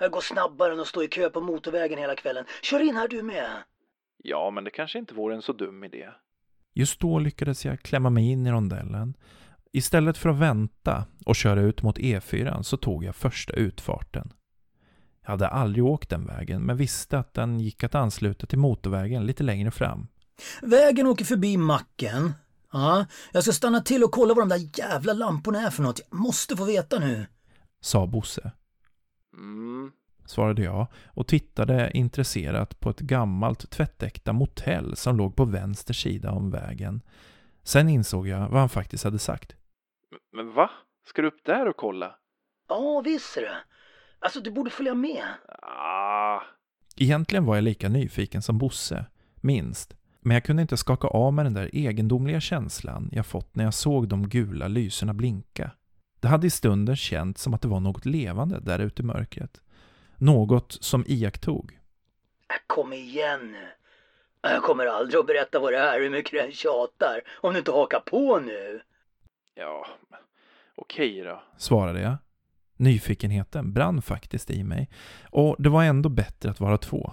Jag 0.00 0.10
går 0.10 0.20
snabbare 0.20 0.72
än 0.72 0.80
att 0.80 0.86
stå 0.86 1.02
i 1.02 1.08
kö 1.08 1.30
på 1.30 1.40
motorvägen 1.40 1.98
hela 1.98 2.16
kvällen. 2.16 2.44
Kör 2.62 2.80
in 2.80 2.96
här 2.96 3.08
du 3.08 3.22
med. 3.22 3.50
Ja, 4.22 4.50
men 4.50 4.64
det 4.64 4.70
kanske 4.70 4.98
inte 4.98 5.14
vore 5.14 5.34
en 5.34 5.42
så 5.42 5.52
dum 5.52 5.84
idé. 5.84 6.08
Just 6.74 7.00
då 7.00 7.18
lyckades 7.18 7.64
jag 7.64 7.80
klämma 7.80 8.10
mig 8.10 8.30
in 8.30 8.46
i 8.46 8.50
rondellen. 8.50 9.16
Istället 9.72 10.18
för 10.18 10.28
att 10.28 10.38
vänta 10.38 11.04
och 11.26 11.36
köra 11.36 11.60
ut 11.60 11.82
mot 11.82 11.98
E4 11.98 12.62
så 12.62 12.76
tog 12.76 13.04
jag 13.04 13.16
första 13.16 13.52
utfarten. 13.52 14.32
Jag 15.22 15.30
hade 15.30 15.48
aldrig 15.48 15.84
åkt 15.84 16.10
den 16.10 16.26
vägen 16.26 16.62
men 16.62 16.76
visste 16.76 17.18
att 17.18 17.34
den 17.34 17.60
gick 17.60 17.84
att 17.84 17.94
ansluta 17.94 18.46
till 18.46 18.58
motorvägen 18.58 19.26
lite 19.26 19.42
längre 19.42 19.70
fram. 19.70 20.08
Vägen 20.62 21.06
åker 21.06 21.24
förbi 21.24 21.56
macken. 21.56 22.32
Ja, 22.72 23.06
jag 23.32 23.42
ska 23.42 23.52
stanna 23.52 23.80
till 23.80 24.04
och 24.04 24.12
kolla 24.12 24.34
vad 24.34 24.48
de 24.48 24.58
där 24.58 24.78
jävla 24.78 25.12
lamporna 25.12 25.60
är 25.60 25.70
för 25.70 25.82
något. 25.82 26.00
Jag 26.10 26.18
måste 26.18 26.56
få 26.56 26.64
veta 26.64 26.98
nu. 26.98 27.26
Sa 27.80 28.06
Bosse. 28.06 28.52
Mm, 29.38 29.92
svarade 30.26 30.62
jag 30.62 30.86
och 31.06 31.26
tittade 31.26 31.90
intresserat 31.94 32.80
på 32.80 32.90
ett 32.90 33.00
gammalt 33.00 33.70
tvättäkta 33.70 34.32
motell 34.32 34.96
som 34.96 35.16
låg 35.16 35.36
på 35.36 35.44
vänster 35.44 35.94
sida 35.94 36.30
om 36.30 36.50
vägen. 36.50 37.02
Sen 37.62 37.88
insåg 37.88 38.28
jag 38.28 38.48
vad 38.48 38.60
han 38.60 38.68
faktiskt 38.68 39.04
hade 39.04 39.18
sagt. 39.18 39.56
Men 40.32 40.52
va? 40.52 40.70
Ska 41.08 41.22
du 41.22 41.28
upp 41.28 41.44
där 41.44 41.68
och 41.68 41.76
kolla? 41.76 42.16
Ja, 42.68 43.02
visst 43.04 43.34
det. 43.34 43.56
Alltså, 44.18 44.40
du 44.40 44.50
borde 44.50 44.70
följa 44.70 44.94
med. 44.94 45.24
Ah. 45.62 46.40
Egentligen 46.96 47.44
var 47.44 47.54
jag 47.54 47.64
lika 47.64 47.88
nyfiken 47.88 48.42
som 48.42 48.58
Bosse, 48.58 49.04
minst. 49.34 49.94
Men 50.20 50.34
jag 50.34 50.44
kunde 50.44 50.62
inte 50.62 50.76
skaka 50.76 51.08
av 51.08 51.32
mig 51.32 51.44
den 51.44 51.54
där 51.54 51.70
egendomliga 51.72 52.40
känslan 52.40 53.08
jag 53.12 53.26
fått 53.26 53.56
när 53.56 53.64
jag 53.64 53.74
såg 53.74 54.08
de 54.08 54.28
gula 54.28 54.68
lyserna 54.68 55.14
blinka. 55.14 55.70
Det 56.20 56.28
hade 56.28 56.46
i 56.46 56.50
stunden 56.50 56.96
känts 56.96 57.42
som 57.42 57.54
att 57.54 57.62
det 57.62 57.68
var 57.68 57.80
något 57.80 58.06
levande 58.06 58.60
där 58.60 58.78
ute 58.78 59.02
i 59.02 59.04
mörkret. 59.04 59.60
Något 60.16 60.72
som 60.80 61.04
iakttog. 61.06 61.78
Kom 62.66 62.92
igen 62.92 63.52
nu. 63.52 63.68
Jag 64.42 64.62
kommer 64.62 64.86
aldrig 64.86 65.20
att 65.20 65.26
berätta 65.26 65.58
vad 65.58 65.72
det 65.72 65.78
är 65.78 66.00
hur 66.00 66.10
mycket 66.10 66.42
den 66.42 66.52
tjatar 66.52 67.20
om 67.40 67.52
du 67.52 67.58
inte 67.58 67.70
hakar 67.70 68.00
på 68.00 68.38
nu. 68.38 68.80
Ja, 69.54 69.86
okej 70.74 71.20
då, 71.20 71.42
svarade 71.56 72.00
jag. 72.00 72.16
Nyfikenheten 72.76 73.72
brann 73.72 74.02
faktiskt 74.02 74.50
i 74.50 74.64
mig 74.64 74.90
och 75.30 75.56
det 75.58 75.68
var 75.68 75.84
ändå 75.84 76.08
bättre 76.08 76.50
att 76.50 76.60
vara 76.60 76.78
två. 76.78 77.12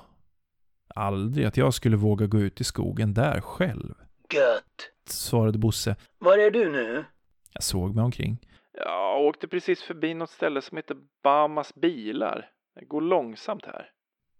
Aldrig 0.87 1.45
att 1.45 1.57
jag 1.57 1.73
skulle 1.73 1.97
våga 1.97 2.27
gå 2.27 2.39
ut 2.39 2.61
i 2.61 2.63
skogen 2.63 3.13
där 3.13 3.41
själv. 3.41 3.93
Gött, 4.33 4.91
svarade 5.05 5.57
Bosse. 5.57 5.95
Var 6.17 6.37
är 6.37 6.51
du 6.51 6.71
nu? 6.71 7.05
Jag 7.53 7.63
såg 7.63 7.95
mig 7.95 8.03
omkring. 8.03 8.39
Jag 8.77 9.21
åkte 9.21 9.47
precis 9.47 9.81
förbi 9.81 10.13
något 10.13 10.29
ställe 10.29 10.61
som 10.61 10.77
heter 10.77 10.97
Bamas 11.23 11.75
bilar. 11.75 12.49
Det 12.79 12.85
går 12.85 13.01
långsamt 13.01 13.65
här. 13.65 13.89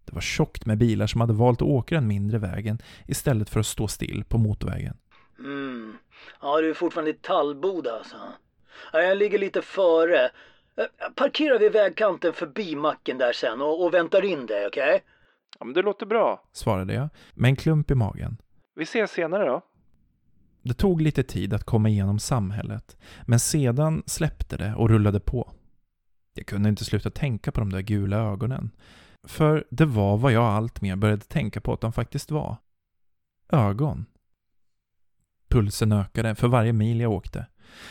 Det 0.04 0.14
var 0.14 0.20
tjockt 0.20 0.66
med 0.66 0.78
bilar 0.78 1.06
som 1.06 1.20
hade 1.20 1.32
valt 1.32 1.62
att 1.62 1.68
åka 1.68 1.94
den 1.94 2.06
mindre 2.06 2.38
vägen 2.38 2.78
istället 3.06 3.50
för 3.50 3.60
att 3.60 3.66
stå 3.66 3.88
still 3.88 4.24
på 4.28 4.38
motorvägen. 4.38 4.96
Mm. 5.38 5.96
Ja, 6.40 6.60
du 6.60 6.70
är 6.70 6.74
fortfarande 6.74 7.10
i 7.10 7.14
Tallboda 7.14 7.92
alltså. 7.92 8.16
Ja, 8.92 9.02
jag 9.02 9.18
ligger 9.18 9.38
lite 9.38 9.62
före. 9.62 10.24
Eh, 10.76 11.10
Parkera 11.14 11.58
vid 11.58 11.72
vägkanten 11.72 12.32
förbi 12.32 12.76
macken 12.76 13.18
där 13.18 13.32
sen 13.32 13.62
och, 13.62 13.84
och 13.84 13.94
väntar 13.94 14.24
in 14.24 14.46
dig, 14.46 14.66
okej? 14.66 14.94
Okay? 14.94 15.00
Ja, 15.58 15.64
men 15.64 15.74
det 15.74 15.82
låter 15.82 16.06
bra, 16.06 16.48
svarade 16.52 16.94
jag 16.94 17.08
med 17.34 17.48
en 17.48 17.56
klump 17.56 17.90
i 17.90 17.94
magen. 17.94 18.36
Vi 18.74 18.82
ses 18.82 19.10
senare 19.10 19.46
då. 19.46 19.62
Det 20.66 20.74
tog 20.74 21.00
lite 21.00 21.22
tid 21.22 21.54
att 21.54 21.64
komma 21.64 21.88
igenom 21.88 22.18
samhället, 22.18 22.96
men 23.22 23.40
sedan 23.40 24.02
släppte 24.06 24.56
det 24.56 24.74
och 24.74 24.88
rullade 24.88 25.20
på. 25.20 25.52
Jag 26.34 26.46
kunde 26.46 26.68
inte 26.68 26.84
sluta 26.84 27.10
tänka 27.10 27.52
på 27.52 27.60
de 27.60 27.72
där 27.72 27.80
gula 27.80 28.16
ögonen. 28.16 28.70
För 29.22 29.64
det 29.70 29.84
var 29.84 30.16
vad 30.16 30.32
jag 30.32 30.44
allt 30.44 30.80
mer 30.80 30.96
började 30.96 31.22
tänka 31.22 31.60
på 31.60 31.72
att 31.72 31.80
de 31.80 31.92
faktiskt 31.92 32.30
var. 32.30 32.56
Ögon. 33.52 34.06
Pulsen 35.48 35.92
ökade 35.92 36.34
för 36.34 36.48
varje 36.48 36.72
mil 36.72 37.00
jag 37.00 37.12
åkte. 37.12 37.46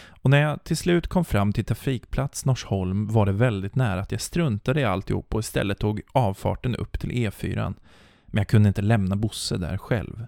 Och 0.08 0.30
när 0.30 0.42
jag 0.42 0.64
till 0.64 0.78
slut 0.78 1.08
kom 1.08 1.26
fram 1.26 1.54
till 1.54 1.66
trafikplats 1.66 2.46
Norsholm 2.46 3.08
var 3.08 3.26
det 3.26 3.32
väldigt 3.32 3.76
nära 3.76 4.02
att 4.02 4.12
jag 4.12 4.22
struntade 4.22 4.82
i 4.82 4.84
alltihop 4.84 5.34
och 5.34 5.40
istället 5.40 5.80
tog 5.80 6.02
avfarten 6.12 6.76
upp 6.76 7.00
till 7.00 7.12
E4. 7.12 7.74
Men 8.26 8.38
jag 8.38 8.48
kunde 8.48 8.68
inte 8.68 8.82
lämna 8.82 9.16
Bosse 9.16 9.58
där 9.58 9.78
själv. 9.78 10.26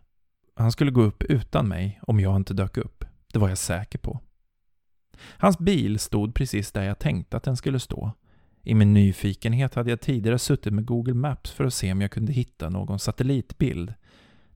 Han 0.58 0.72
skulle 0.72 0.92
gå 0.92 1.02
upp 1.02 1.24
utan 1.24 1.68
mig 1.68 2.00
om 2.02 2.20
jag 2.20 2.36
inte 2.36 2.54
dök 2.54 2.78
upp. 2.78 3.06
Det 3.34 3.40
var 3.40 3.50
jag 3.50 3.58
säker 3.58 4.00
på. 4.00 4.20
Hans 5.38 5.60
bil 5.60 6.00
stod 6.00 6.36
precis 6.36 6.72
där 6.72 6.84
jag 6.84 7.00
tänkte 7.00 7.38
att 7.38 7.44
den 7.44 7.58
skulle 7.58 7.80
stå. 7.80 8.12
I 8.64 8.74
min 8.74 8.94
nyfikenhet 8.94 9.76
hade 9.76 9.90
jag 9.90 10.02
tidigare 10.02 10.40
suttit 10.40 10.74
med 10.74 10.86
Google 10.86 11.14
Maps 11.14 11.52
för 11.52 11.64
att 11.64 11.74
se 11.74 11.92
om 11.92 12.02
jag 12.02 12.12
kunde 12.12 12.34
hitta 12.34 12.70
någon 12.70 13.00
satellitbild. 13.00 13.94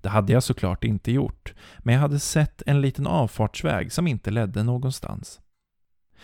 Det 0.02 0.10
hade 0.10 0.34
jag 0.34 0.44
såklart 0.44 0.84
inte 0.84 1.12
gjort, 1.12 1.54
men 1.80 1.94
jag 1.94 2.02
hade 2.02 2.20
sett 2.20 2.62
en 2.66 2.82
liten 2.82 3.08
avfartsväg 3.08 3.92
som 3.92 4.08
inte 4.08 4.32
ledde 4.32 4.64
någonstans. 4.64 5.40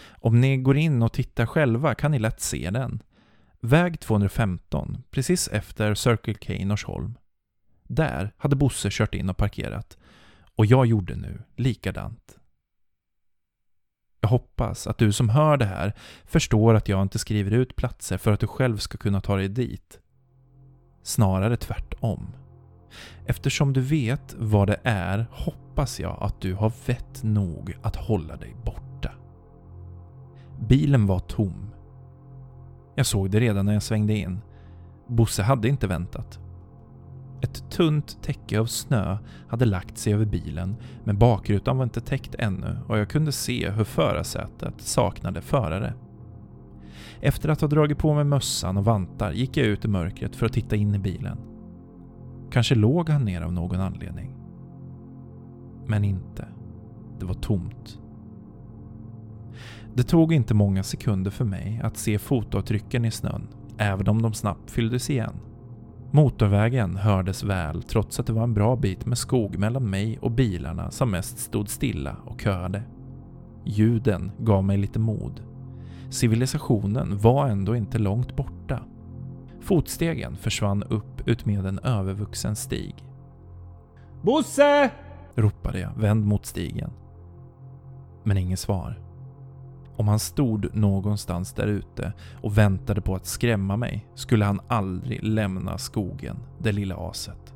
Om 0.08 0.42
ni 0.42 0.58
går 0.58 0.78
in 0.78 1.04
och 1.04 1.14
tittar 1.14 1.46
själva 1.46 1.96
kan 1.96 2.12
ni 2.12 2.20
lätt 2.20 2.42
se 2.42 2.70
den. 2.70 3.04
Väg 3.60 4.00
215, 4.00 5.04
precis 5.12 5.48
efter 5.48 5.96
Circle 5.96 6.34
K 6.34 6.54
i 6.54 6.66
Norsholm. 6.66 7.18
Där 7.88 8.34
hade 8.38 8.56
Bosse 8.56 8.90
kört 8.92 9.16
in 9.16 9.30
och 9.30 9.38
parkerat. 9.38 9.98
Och 10.56 10.66
jag 10.66 10.86
gjorde 10.86 11.16
nu 11.16 11.44
likadant. 11.56 12.40
Jag 14.22 14.30
hoppas 14.30 14.88
att 14.88 14.98
du 14.98 15.12
som 15.12 15.30
hör 15.30 15.58
det 15.58 15.66
här 15.66 15.94
förstår 16.26 16.74
att 16.74 16.90
jag 16.90 17.02
inte 17.02 17.20
skriver 17.20 17.52
ut 17.52 17.76
platser 17.76 18.18
för 18.18 18.32
att 18.32 18.40
du 18.40 18.48
själv 18.48 18.78
ska 18.78 18.98
kunna 18.98 19.22
ta 19.22 19.36
dig 19.36 19.50
dit. 19.50 20.00
Snarare 21.04 21.58
tvärtom. 21.58 22.36
Eftersom 23.26 23.74
du 23.74 23.82
vet 23.82 24.36
vad 24.38 24.68
det 24.68 24.80
är 24.84 25.28
hoppas 25.32 26.00
jag 26.00 26.18
att 26.22 26.42
du 26.42 26.54
har 26.54 26.72
vett 26.86 27.24
nog 27.24 27.78
att 27.82 27.96
hålla 27.96 28.36
dig 28.36 28.56
borta. 28.66 29.12
Bilen 30.60 31.06
var 31.06 31.20
tom. 31.20 31.74
Jag 32.96 33.06
såg 33.06 33.32
det 33.32 33.40
redan 33.40 33.66
när 33.66 33.74
jag 33.74 33.84
svängde 33.84 34.14
in. 34.14 34.42
Bosse 35.08 35.44
hade 35.44 35.68
inte 35.68 35.88
väntat. 35.88 36.40
Ett 37.42 37.72
tunt 37.72 38.24
täcke 38.24 38.60
av 38.60 38.66
snö 38.66 39.18
hade 39.48 39.66
lagt 39.66 39.98
sig 39.98 40.14
över 40.14 40.26
bilen, 40.26 40.76
men 41.04 41.18
bakrutan 41.18 41.78
var 41.78 41.84
inte 41.84 42.02
täckt 42.02 42.36
ännu 42.36 42.78
och 42.88 42.98
jag 42.98 43.10
kunde 43.10 43.32
se 43.32 43.70
hur 43.70 43.84
förarsätet 43.84 44.74
saknade 44.78 45.42
förare. 45.42 45.94
Efter 47.22 47.50
att 47.50 47.62
ha 47.62 47.68
dragit 47.68 47.98
på 47.98 48.14
mig 48.14 48.24
mössan 48.24 48.78
och 48.78 48.86
vantar 48.86 49.32
gick 49.32 49.58
jag 49.58 49.68
ut 49.68 49.86
i 49.86 49.88
mörkret 49.88 50.36
för 50.36 50.46
att 50.46 50.54
titta 50.54 50.76
in 50.76 50.96
i 50.96 51.00
bilen. 51.00 51.38
Kanske 52.52 52.76
låg 52.76 53.10
han 53.10 53.26
ner 53.26 53.42
av 53.42 53.54
någon 53.54 53.80
anledning. 53.80 54.36
Men 55.88 56.04
inte. 56.04 56.48
Det 57.20 57.26
var 57.26 57.34
tomt. 57.34 58.00
Det 59.94 60.04
tog 60.04 60.34
inte 60.34 60.54
många 60.54 60.84
sekunder 60.84 61.32
för 61.32 61.46
mig 61.46 61.82
att 61.84 61.98
se 61.98 62.20
fotavtrycken 62.20 63.06
i 63.06 63.12
snön, 63.12 63.48
även 63.78 64.08
om 64.08 64.22
de 64.22 64.34
snabbt 64.34 64.72
fylldes 64.72 65.10
igen. 65.10 65.34
Motorvägen 66.18 66.96
hördes 66.96 67.44
väl 67.44 67.84
trots 67.84 68.20
att 68.20 68.28
det 68.28 68.34
var 68.34 68.44
en 68.44 68.54
bra 68.54 68.76
bit 68.76 69.06
med 69.06 69.18
skog 69.18 69.58
mellan 69.58 69.90
mig 69.90 70.18
och 70.22 70.32
bilarna 70.32 70.92
som 70.92 71.12
mest 71.12 71.40
stod 71.40 71.70
stilla 71.70 72.16
och 72.26 72.42
köade. 72.42 72.84
Ljuden 73.66 74.32
gav 74.40 74.64
mig 74.64 74.78
lite 74.78 75.00
mod. 75.00 75.42
Civilisationen 76.10 77.18
var 77.18 77.48
ändå 77.48 77.76
inte 77.76 77.98
långt 77.98 78.36
borta. 78.36 78.80
Fotstegen 79.62 80.36
försvann 80.36 80.84
upp 80.84 81.28
utmed 81.28 81.66
en 81.66 81.80
övervuxen 81.80 82.56
stig. 82.56 82.96
Bosse! 84.22 84.92
ropade 85.36 85.80
jag, 85.80 85.92
vänd 85.98 86.26
mot 86.26 86.46
stigen. 86.46 86.92
Men 88.24 88.38
inget 88.38 88.60
svar. 88.60 89.07
Om 89.98 90.08
han 90.08 90.20
stod 90.20 90.76
någonstans 90.76 91.54
där 91.54 91.68
ute 91.68 92.14
och 92.42 92.58
väntade 92.58 93.02
på 93.02 93.16
att 93.16 93.26
skrämma 93.26 93.78
mig 93.78 94.08
skulle 94.16 94.46
han 94.46 94.60
aldrig 94.68 95.24
lämna 95.24 95.78
skogen, 95.78 96.38
det 96.60 96.72
lilla 96.72 96.96
aset. 96.96 97.54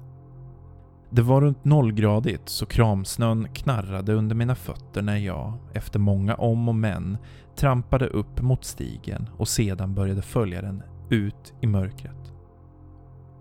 Det 1.09 1.21
var 1.21 1.41
runt 1.41 1.65
nollgradigt 1.65 2.49
så 2.49 2.65
kramsnön 2.65 3.47
knarrade 3.53 4.13
under 4.13 4.35
mina 4.35 4.55
fötter 4.55 5.01
när 5.01 5.17
jag, 5.17 5.53
efter 5.73 5.99
många 5.99 6.35
om 6.35 6.69
och 6.69 6.75
men, 6.75 7.17
trampade 7.55 8.07
upp 8.07 8.41
mot 8.41 8.65
stigen 8.65 9.29
och 9.37 9.47
sedan 9.47 9.93
började 9.93 10.21
följa 10.21 10.61
den 10.61 10.83
ut 11.09 11.53
i 11.61 11.67
mörkret. 11.67 12.33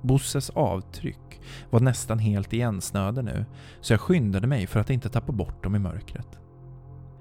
Bosses 0.02 0.50
avtryck 0.50 1.40
var 1.70 1.80
nästan 1.80 2.18
helt 2.18 2.52
igensnöade 2.52 3.22
nu, 3.22 3.44
så 3.80 3.92
jag 3.92 4.00
skyndade 4.00 4.46
mig 4.46 4.66
för 4.66 4.80
att 4.80 4.90
inte 4.90 5.08
tappa 5.08 5.32
bort 5.32 5.64
dem 5.64 5.76
i 5.76 5.78
mörkret. 5.78 6.40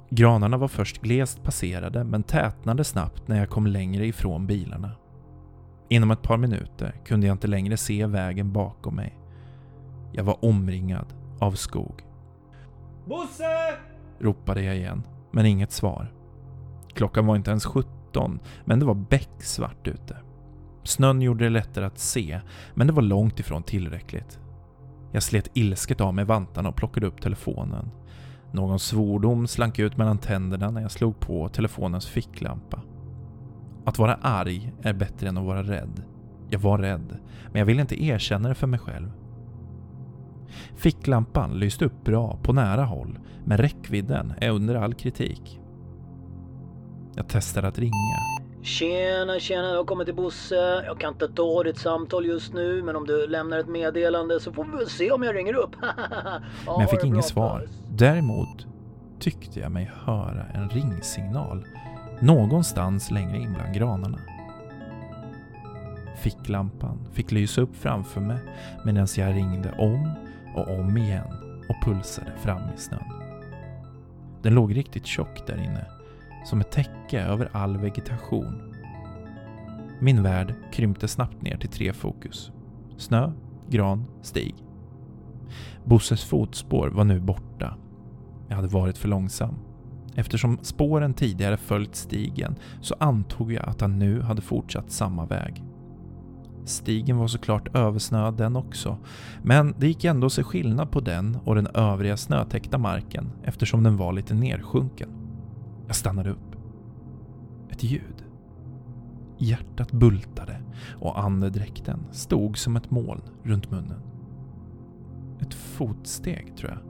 Granarna 0.10 0.58
var 0.58 0.68
först 0.68 1.02
glest 1.02 1.44
passerade 1.44 2.04
men 2.04 2.24
tätnade 2.24 2.84
snabbt 2.84 3.28
när 3.28 3.40
jag 3.40 3.50
kom 3.50 3.68
längre 3.68 4.06
ifrån 4.06 4.48
bilarna. 4.48 4.92
Inom 5.90 6.12
ett 6.12 6.22
par 6.22 6.38
minuter 6.38 6.96
kunde 7.06 7.28
jag 7.28 7.34
inte 7.34 7.48
längre 7.48 7.78
se 7.78 8.06
vägen 8.06 8.52
bakom 8.52 8.96
mig. 8.96 9.20
Jag 10.12 10.24
var 10.24 10.46
omringad 10.46 11.06
av 11.40 11.52
skog. 11.52 12.04
Bosse! 13.06 13.78
Ropade 14.20 14.62
jag 14.62 14.76
igen, 14.76 15.04
men 15.32 15.46
inget 15.46 15.72
svar. 15.72 16.14
Klockan 16.94 17.26
var 17.26 17.36
inte 17.36 17.52
ens 17.52 17.66
17, 17.66 18.40
men 18.66 18.80
det 18.80 18.86
var 18.86 18.94
becksvart 18.94 19.88
ute. 19.88 20.18
Snön 20.84 21.22
gjorde 21.22 21.44
det 21.44 21.50
lättare 21.50 21.86
att 21.86 22.00
se, 22.00 22.40
men 22.74 22.88
det 22.88 22.94
var 22.94 23.02
långt 23.02 23.40
ifrån 23.40 23.64
tillräckligt. 23.64 24.40
Jag 25.12 25.24
slet 25.24 25.50
ilsket 25.54 26.02
av 26.02 26.14
mig 26.14 26.26
vantarna 26.26 26.70
och 26.70 26.76
plockade 26.76 27.08
upp 27.08 27.22
telefonen. 27.22 27.92
Någon 28.52 28.80
svordom 28.80 29.48
slank 29.48 29.80
ut 29.80 29.98
mellan 29.98 30.18
tänderna 30.18 30.72
när 30.72 30.82
jag 30.82 30.92
slog 30.92 31.20
på 31.20 31.50
telefonens 31.50 32.08
ficklampa. 32.08 32.82
Att 33.86 33.98
vara 33.98 34.14
arg 34.14 34.74
är 34.82 34.94
bättre 34.94 35.28
än 35.30 35.38
att 35.38 35.46
vara 35.46 35.64
rädd. 35.64 36.04
Jag 36.50 36.60
var 36.60 36.78
rädd, 36.78 37.18
men 37.52 37.60
jag 37.60 37.66
ville 37.66 37.82
inte 37.82 38.04
erkänna 38.04 38.50
det 38.50 38.56
för 38.56 38.68
mig 38.68 38.80
själv. 38.80 39.12
Ficklampan 40.76 41.60
lyste 41.60 41.86
upp 41.86 42.04
bra 42.04 42.40
på 42.44 42.54
nära 42.54 42.84
håll, 42.84 43.20
men 43.46 43.58
räckvidden 43.58 44.34
är 44.38 44.50
under 44.50 44.76
all 44.76 44.94
kritik. 44.94 45.60
Jag 47.16 47.28
testade 47.28 47.68
att 47.68 47.80
ringa. 47.80 48.40
Tjena, 48.62 49.40
tjena, 49.40 49.68
jag 49.68 49.88
kommit 49.88 50.06
till 50.08 50.16
Bosse. 50.16 50.84
Jag 50.86 51.00
kan 51.00 51.14
inte 51.14 51.28
ta 51.28 51.64
ditt 51.64 51.78
samtal 51.78 52.26
just 52.26 52.54
nu, 52.54 52.84
men 52.84 52.96
om 52.96 53.08
du 53.08 53.28
lämnar 53.28 53.60
ett 53.60 53.68
meddelande 53.68 54.40
så 54.40 54.54
får 54.54 54.66
vi 54.66 54.72
väl 54.78 54.90
se 54.90 55.12
om 55.12 55.24
jag 55.24 55.36
ringer 55.36 55.54
upp. 55.54 55.76
ja, 55.82 56.40
Men 56.66 56.80
jag 56.80 56.90
fick 56.90 57.04
inget 57.04 57.26
svar. 57.26 57.68
Däremot 58.00 58.68
tyckte 59.20 59.60
jag 59.60 59.72
mig 59.72 59.92
höra 60.06 60.46
en 60.54 60.70
ringsignal 60.70 61.66
någonstans 62.22 63.12
längre 63.12 63.38
in 63.38 63.54
bland 63.54 63.76
granarna. 63.76 64.20
Ficklampan 66.18 67.08
fick 67.12 67.32
lysa 67.32 67.62
upp 67.62 67.76
framför 67.76 68.22
mig 68.22 68.38
medan 68.86 69.08
jag 69.18 69.36
ringde 69.36 69.72
om 69.72 70.12
och 70.56 70.80
om 70.80 70.98
igen 70.98 71.28
och 71.70 71.86
pulsade 71.86 72.32
fram 72.38 72.62
i 72.76 72.78
snön. 72.78 73.04
Den 74.42 74.54
låg 74.54 74.76
riktigt 74.76 75.06
tjock 75.06 75.48
där 75.48 75.58
inne, 75.58 75.86
som 76.46 76.62
ett 76.62 76.72
täcke 76.72 77.22
över 77.22 77.50
all 77.52 77.78
vegetation. 77.78 78.76
Min 80.00 80.24
värld 80.24 80.56
krympte 80.72 81.08
snabbt 81.08 81.42
ner 81.42 81.58
till 81.58 81.70
tre 81.70 81.94
fokus. 81.94 82.52
Snö, 82.98 83.32
gran, 83.70 84.06
stig. 84.22 84.56
Bosses 85.86 86.24
fotspår 86.24 86.88
var 86.88 87.04
nu 87.04 87.20
borta. 87.20 87.78
Jag 88.50 88.56
hade 88.56 88.68
varit 88.68 88.98
för 88.98 89.08
långsam. 89.08 89.56
Eftersom 90.16 90.60
spåren 90.62 91.14
tidigare 91.14 91.58
följt 91.58 91.96
stigen 91.96 92.56
så 92.82 92.96
antog 93.00 93.54
jag 93.54 93.70
att 93.70 93.82
han 93.82 94.00
nu 94.00 94.22
hade 94.22 94.42
fortsatt 94.42 94.92
samma 94.92 95.26
väg. 95.26 95.64
Stigen 96.66 97.18
var 97.18 97.28
såklart 97.28 97.76
översnöad 97.76 98.38
den 98.38 98.56
också, 98.56 98.98
men 99.42 99.74
det 99.78 99.88
gick 99.88 100.04
ändå 100.04 100.28
att 100.28 100.34
se 100.34 100.44
skillnad 100.44 100.92
på 100.92 101.00
den 101.00 101.38
och 101.44 101.56
den 101.56 101.68
övriga 101.68 102.18
snötäckta 102.18 102.78
marken 102.78 103.32
eftersom 103.44 103.84
den 103.84 103.98
var 103.98 104.14
lite 104.14 104.34
nersjunken. 104.34 105.10
Jag 105.88 105.96
stannade 105.96 106.30
upp. 106.30 106.56
Ett 107.70 107.84
ljud. 107.84 108.26
Hjärtat 109.38 109.92
bultade 109.92 110.62
och 110.92 111.20
andedräkten 111.20 112.00
stod 112.12 112.58
som 112.58 112.76
ett 112.76 112.92
moln 112.92 113.22
runt 113.44 113.72
munnen. 113.72 114.02
Ett 115.40 115.54
fotsteg, 115.54 116.56
tror 116.58 116.72
jag. 116.72 116.89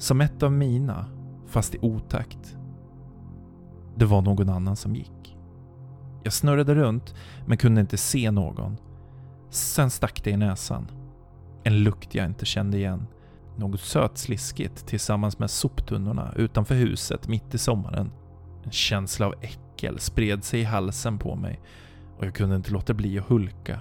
Som 0.00 0.20
ett 0.20 0.42
av 0.42 0.52
mina, 0.52 1.06
fast 1.46 1.74
i 1.74 1.78
otakt. 1.82 2.56
Det 3.96 4.04
var 4.04 4.22
någon 4.22 4.48
annan 4.48 4.76
som 4.76 4.96
gick. 4.96 5.38
Jag 6.22 6.32
snurrade 6.32 6.74
runt, 6.74 7.14
men 7.46 7.58
kunde 7.58 7.80
inte 7.80 7.96
se 7.96 8.30
någon. 8.30 8.76
Sen 9.50 9.90
stack 9.90 10.24
det 10.24 10.30
i 10.30 10.36
näsan. 10.36 10.90
En 11.62 11.84
lukt 11.84 12.14
jag 12.14 12.26
inte 12.26 12.46
kände 12.46 12.78
igen. 12.78 13.06
Något 13.56 13.80
sötsliskigt 13.80 14.86
tillsammans 14.86 15.38
med 15.38 15.50
soptunnorna 15.50 16.32
utanför 16.36 16.74
huset 16.74 17.28
mitt 17.28 17.54
i 17.54 17.58
sommaren. 17.58 18.12
En 18.64 18.70
känsla 18.70 19.26
av 19.26 19.34
äckel 19.40 19.98
spred 19.98 20.44
sig 20.44 20.60
i 20.60 20.64
halsen 20.64 21.18
på 21.18 21.36
mig 21.36 21.60
och 22.18 22.26
jag 22.26 22.34
kunde 22.34 22.56
inte 22.56 22.72
låta 22.72 22.94
bli 22.94 23.18
att 23.18 23.28
hulka. 23.28 23.80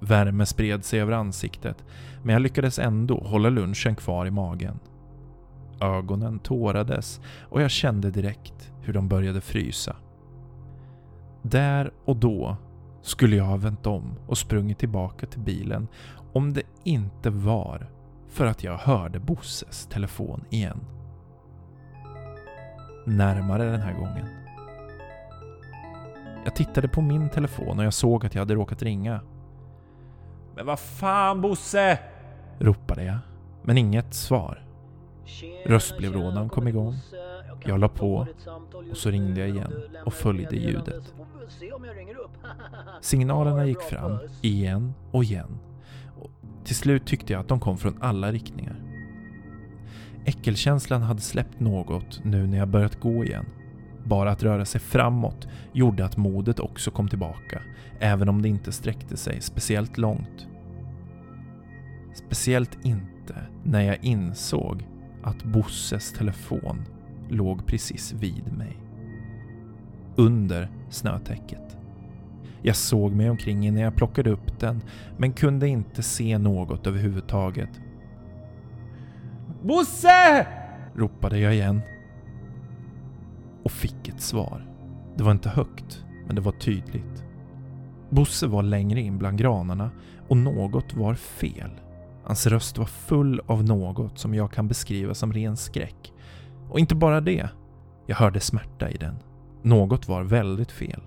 Värme 0.00 0.46
spred 0.46 0.84
sig 0.84 1.00
över 1.00 1.12
ansiktet, 1.12 1.84
men 2.22 2.32
jag 2.32 2.42
lyckades 2.42 2.78
ändå 2.78 3.18
hålla 3.18 3.48
lunchen 3.48 3.96
kvar 3.96 4.26
i 4.26 4.30
magen. 4.30 4.78
Ögonen 5.80 6.38
tårades 6.38 7.20
och 7.50 7.62
jag 7.62 7.70
kände 7.70 8.10
direkt 8.10 8.72
hur 8.80 8.92
de 8.92 9.08
började 9.08 9.40
frysa. 9.40 9.96
Där 11.42 11.90
och 12.04 12.16
då 12.16 12.56
skulle 13.02 13.36
jag 13.36 13.44
ha 13.44 13.56
vänt 13.56 13.86
om 13.86 14.14
och 14.26 14.38
sprungit 14.38 14.78
tillbaka 14.78 15.26
till 15.26 15.40
bilen 15.40 15.88
om 16.32 16.52
det 16.52 16.62
inte 16.84 17.30
var 17.30 17.90
för 18.28 18.46
att 18.46 18.64
jag 18.64 18.78
hörde 18.78 19.18
Bosses 19.18 19.86
telefon 19.86 20.44
igen. 20.50 20.80
Närmare 23.06 23.70
den 23.70 23.80
här 23.80 23.92
gången. 23.92 24.26
Jag 26.44 26.56
tittade 26.56 26.88
på 26.88 27.00
min 27.00 27.30
telefon 27.30 27.78
och 27.78 27.84
jag 27.84 27.94
såg 27.94 28.26
att 28.26 28.34
jag 28.34 28.40
hade 28.40 28.54
råkat 28.54 28.82
ringa. 28.82 29.20
Men 30.54 30.66
vad 30.66 30.80
fan 30.80 31.40
Bosse! 31.40 31.98
Ropade 32.58 33.04
jag, 33.04 33.18
men 33.62 33.78
inget 33.78 34.14
svar. 34.14 34.64
Röstbrevlådan 35.66 36.48
kom 36.48 36.68
igång. 36.68 36.94
Jag 37.64 37.80
la 37.80 37.88
på 37.88 38.26
och 38.90 38.96
så 38.96 39.10
ringde 39.10 39.40
jag 39.40 39.48
igen 39.48 39.72
och 40.04 40.14
följde 40.14 40.56
ljudet. 40.56 41.14
Signalerna 43.00 43.66
gick 43.66 43.80
fram 43.80 44.18
igen 44.42 44.94
och 45.10 45.24
igen. 45.24 45.58
Och 46.20 46.30
till 46.64 46.76
slut 46.76 47.06
tyckte 47.06 47.32
jag 47.32 47.40
att 47.40 47.48
de 47.48 47.60
kom 47.60 47.78
från 47.78 48.02
alla 48.02 48.32
riktningar. 48.32 48.76
Äckelkänslan 50.24 51.02
hade 51.02 51.20
släppt 51.20 51.60
något 51.60 52.24
nu 52.24 52.46
när 52.46 52.58
jag 52.58 52.68
börjat 52.68 53.00
gå 53.00 53.24
igen. 53.24 53.46
Bara 54.04 54.30
att 54.30 54.42
röra 54.42 54.64
sig 54.64 54.80
framåt 54.80 55.48
gjorde 55.72 56.04
att 56.04 56.16
modet 56.16 56.60
också 56.60 56.90
kom 56.90 57.08
tillbaka, 57.08 57.62
även 58.00 58.28
om 58.28 58.42
det 58.42 58.48
inte 58.48 58.72
sträckte 58.72 59.16
sig 59.16 59.40
speciellt 59.40 59.98
långt. 59.98 60.46
Speciellt 62.14 62.78
inte 62.84 63.34
när 63.64 63.80
jag 63.80 64.04
insåg 64.04 64.88
att 65.22 65.44
Bosses 65.44 66.12
telefon 66.12 66.84
låg 67.28 67.66
precis 67.66 68.12
vid 68.12 68.52
mig. 68.52 68.76
Under 70.16 70.68
snötäcket. 70.90 71.76
Jag 72.62 72.76
såg 72.76 73.12
mig 73.12 73.30
omkring 73.30 73.66
innan 73.66 73.82
jag 73.82 73.96
plockade 73.96 74.30
upp 74.30 74.60
den, 74.60 74.82
men 75.16 75.32
kunde 75.32 75.68
inte 75.68 76.02
se 76.02 76.38
något 76.38 76.86
överhuvudtaget. 76.86 77.80
Bosse! 79.62 80.46
Ropade 80.94 81.38
jag 81.38 81.54
igen. 81.54 81.80
Och 83.64 83.70
fick 83.70 84.08
ett 84.08 84.20
svar. 84.20 84.66
Det 85.16 85.22
var 85.22 85.32
inte 85.32 85.48
högt, 85.48 86.04
men 86.26 86.34
det 86.36 86.40
var 86.40 86.52
tydligt. 86.52 87.24
Bosse 88.10 88.46
var 88.46 88.62
längre 88.62 89.00
in 89.00 89.18
bland 89.18 89.38
granarna 89.38 89.90
och 90.28 90.36
något 90.36 90.94
var 90.94 91.14
fel. 91.14 91.70
Hans 92.24 92.46
röst 92.46 92.78
var 92.78 92.86
full 92.86 93.40
av 93.46 93.64
något 93.64 94.18
som 94.18 94.34
jag 94.34 94.52
kan 94.52 94.68
beskriva 94.68 95.14
som 95.14 95.32
ren 95.32 95.56
skräck. 95.56 96.12
Och 96.70 96.78
inte 96.78 96.94
bara 96.94 97.20
det. 97.20 97.48
Jag 98.06 98.16
hörde 98.16 98.40
smärta 98.40 98.90
i 98.90 98.96
den. 98.96 99.14
Något 99.62 100.08
var 100.08 100.22
väldigt 100.22 100.72
fel. 100.72 101.00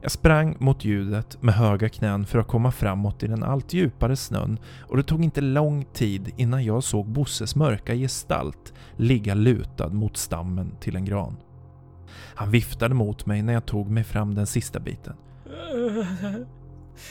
Jag 0.00 0.10
sprang 0.10 0.56
mot 0.58 0.84
ljudet 0.84 1.42
med 1.42 1.54
höga 1.54 1.88
knän 1.88 2.26
för 2.26 2.38
att 2.38 2.46
komma 2.46 2.70
framåt 2.70 3.22
i 3.22 3.26
den 3.26 3.42
allt 3.42 3.72
djupare 3.72 4.16
snön 4.16 4.58
och 4.80 4.96
det 4.96 5.02
tog 5.02 5.24
inte 5.24 5.40
lång 5.40 5.84
tid 5.84 6.32
innan 6.36 6.64
jag 6.64 6.84
såg 6.84 7.06
Bosses 7.06 7.56
mörka 7.56 7.94
gestalt 7.94 8.72
ligga 8.96 9.34
lutad 9.34 9.88
mot 9.88 10.16
stammen 10.16 10.74
till 10.80 10.96
en 10.96 11.04
gran. 11.04 11.36
Han 12.34 12.50
viftade 12.50 12.94
mot 12.94 13.26
mig 13.26 13.42
när 13.42 13.52
jag 13.52 13.66
tog 13.66 13.90
mig 13.90 14.04
fram 14.04 14.34
den 14.34 14.46
sista 14.46 14.80
biten, 14.80 15.16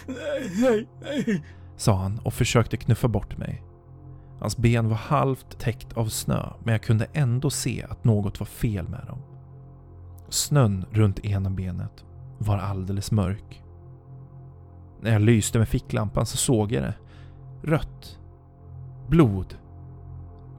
Nej, 0.07 0.49
nej, 0.61 0.87
nej. 1.01 1.43
sa 1.77 1.95
han 1.95 2.19
och 2.19 2.33
försökte 2.33 2.77
knuffa 2.77 3.07
bort 3.07 3.37
mig. 3.37 3.63
Hans 4.39 4.57
ben 4.57 4.89
var 4.89 4.95
halvt 4.95 5.59
täckt 5.59 5.93
av 5.93 6.05
snö, 6.05 6.49
men 6.63 6.71
jag 6.71 6.81
kunde 6.81 7.07
ändå 7.13 7.49
se 7.49 7.85
att 7.89 8.03
något 8.03 8.39
var 8.39 8.47
fel 8.47 8.87
med 8.89 9.03
dem. 9.07 9.19
Snön 10.29 10.85
runt 10.91 11.25
ena 11.25 11.49
benet 11.49 12.03
var 12.37 12.57
alldeles 12.57 13.11
mörk. 13.11 13.63
När 15.01 15.11
jag 15.11 15.21
lyste 15.21 15.59
med 15.59 15.67
ficklampan 15.67 16.25
så 16.25 16.37
såg 16.37 16.71
jag 16.71 16.83
det. 16.83 16.93
Rött. 17.63 18.19
Blod. 19.07 19.57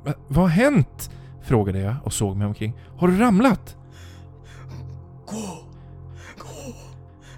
Va, 0.05 0.13
vad 0.29 0.45
har 0.45 0.49
hänt? 0.49 1.11
Frågade 1.43 1.79
jag 1.79 1.97
och 2.05 2.13
såg 2.13 2.37
mig 2.37 2.47
omkring. 2.47 2.77
Har 2.97 3.09
du 3.09 3.19
ramlat? 3.19 3.77
Gå! 5.27 5.59
Gå! 6.39 6.75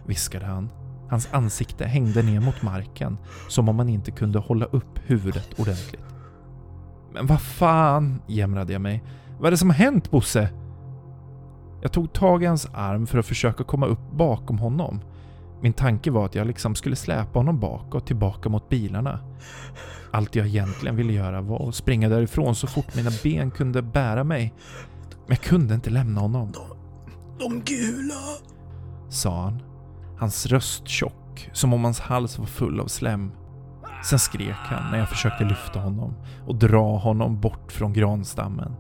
Viskade 0.07 0.47
han. 0.47 0.71
Hans 1.11 1.29
ansikte 1.33 1.85
hängde 1.85 2.23
ner 2.23 2.41
mot 2.41 2.63
marken 2.63 3.19
som 3.49 3.69
om 3.69 3.79
han 3.79 3.89
inte 3.89 4.11
kunde 4.11 4.39
hålla 4.39 4.65
upp 4.65 4.99
huvudet 5.07 5.59
ordentligt. 5.59 6.05
Men 7.13 7.27
vad 7.27 7.41
fan, 7.41 8.23
jämrade 8.27 8.73
jag 8.73 8.83
mig. 8.83 9.05
Vad 9.39 9.47
är 9.47 9.51
det 9.51 9.57
som 9.57 9.71
har 9.71 9.77
hänt 9.77 10.11
Bosse? 10.11 10.49
Jag 11.83 11.93
tog 11.93 12.13
tag 12.13 12.43
i 12.43 12.47
hans 12.47 12.67
arm 12.73 13.07
för 13.07 13.19
att 13.19 13.27
försöka 13.27 13.65
komma 13.65 13.87
upp 13.87 14.13
bakom 14.13 14.59
honom. 14.59 15.01
Min 15.61 15.73
tanke 15.73 16.11
var 16.11 16.25
att 16.25 16.35
jag 16.35 16.47
liksom 16.47 16.75
skulle 16.75 16.97
släpa 16.97 17.39
honom 17.39 17.61
bakåt 17.61 18.07
tillbaka 18.07 18.49
mot 18.49 18.69
bilarna. 18.69 19.21
Allt 20.11 20.35
jag 20.35 20.47
egentligen 20.47 20.97
ville 20.97 21.13
göra 21.13 21.41
var 21.41 21.69
att 21.69 21.75
springa 21.75 22.09
därifrån 22.09 22.55
så 22.55 22.67
fort 22.67 22.95
mina 22.97 23.11
ben 23.23 23.51
kunde 23.51 23.83
bära 23.83 24.25
mig. 24.25 24.55
Men 25.11 25.37
jag 25.37 25.41
kunde 25.41 25.75
inte 25.75 25.91
lämna 25.91 26.21
honom. 26.21 26.53
De 27.39 27.61
gula. 27.61 28.15
sa 29.09 29.43
han. 29.43 29.63
Hans 30.19 30.47
röst 30.47 30.89
tjock, 30.89 31.51
som 31.53 31.73
om 31.73 31.85
hans 31.85 32.01
hals 32.01 32.39
var 32.39 32.47
full 32.47 32.81
av 32.81 32.87
slem. 32.87 33.33
Sen 34.05 34.19
skrek 34.19 34.57
han 34.57 34.91
när 34.91 34.99
jag 34.99 35.09
försökte 35.09 35.45
lyfta 35.45 35.81
honom 35.81 36.15
och 36.47 36.57
dra 36.57 36.97
honom 36.99 37.41
bort 37.41 37.73
från 37.73 37.93
granstammen. 37.93 38.77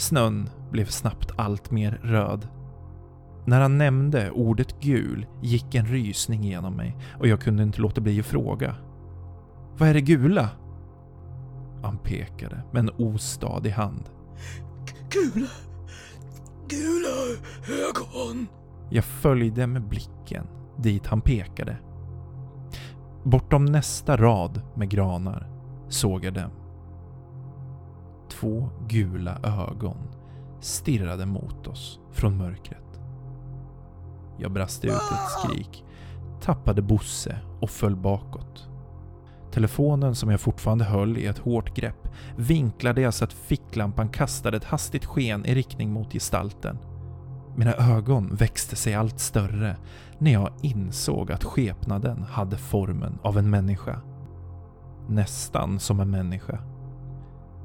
Snön 0.00 0.50
blev 0.70 0.86
snabbt 0.86 1.30
allt 1.36 1.70
mer 1.70 2.00
röd. 2.02 2.48
När 3.44 3.60
han 3.60 3.78
nämnde 3.78 4.30
ordet 4.30 4.80
gul 4.80 5.26
gick 5.42 5.74
en 5.74 5.86
rysning 5.86 6.44
genom 6.44 6.76
mig 6.76 6.96
och 7.18 7.28
jag 7.28 7.40
kunde 7.40 7.62
inte 7.62 7.80
låta 7.80 8.00
bli 8.00 8.20
att 8.20 8.26
fråga. 8.26 8.74
Vad 9.78 9.88
är 9.88 9.94
det 9.94 10.00
gula? 10.00 10.48
Han 11.82 11.98
pekade 11.98 12.62
med 12.72 12.80
en 12.80 12.90
ostadig 12.98 13.70
hand. 13.70 14.08
Gula. 15.10 15.50
Gula 16.68 17.40
ögon. 17.88 18.46
Jag 18.90 19.04
följde 19.04 19.66
med 19.66 19.88
blicken 19.88 20.46
dit 20.76 21.06
han 21.06 21.20
pekade. 21.20 21.76
Bortom 23.24 23.64
nästa 23.64 24.16
rad 24.16 24.62
med 24.74 24.88
granar 24.88 25.48
såg 25.88 26.24
jag 26.24 26.34
dem. 26.34 26.59
Två 28.40 28.70
gula 28.88 29.38
ögon 29.42 29.96
stirrade 30.60 31.26
mot 31.26 31.66
oss 31.66 32.00
från 32.12 32.36
mörkret. 32.36 33.00
Jag 34.38 34.52
brast 34.52 34.84
ut 34.84 34.90
ett 34.90 35.30
skrik, 35.38 35.84
tappade 36.40 36.82
Bosse 36.82 37.38
och 37.60 37.70
föll 37.70 37.96
bakåt. 37.96 38.68
Telefonen 39.52 40.14
som 40.14 40.30
jag 40.30 40.40
fortfarande 40.40 40.84
höll 40.84 41.18
i 41.18 41.26
ett 41.26 41.38
hårt 41.38 41.74
grepp 41.74 42.08
vinklade 42.36 43.00
jag 43.00 43.14
så 43.14 43.24
att 43.24 43.32
ficklampan 43.32 44.08
kastade 44.08 44.56
ett 44.56 44.64
hastigt 44.64 45.04
sken 45.04 45.46
i 45.46 45.54
riktning 45.54 45.92
mot 45.92 46.12
gestalten. 46.12 46.78
Mina 47.56 47.74
ögon 47.74 48.34
växte 48.34 48.76
sig 48.76 48.94
allt 48.94 49.20
större 49.20 49.76
när 50.18 50.32
jag 50.32 50.52
insåg 50.62 51.32
att 51.32 51.44
skepnaden 51.44 52.22
hade 52.22 52.56
formen 52.56 53.18
av 53.22 53.38
en 53.38 53.50
människa. 53.50 54.00
Nästan 55.08 55.80
som 55.80 56.00
en 56.00 56.10
människa. 56.10 56.58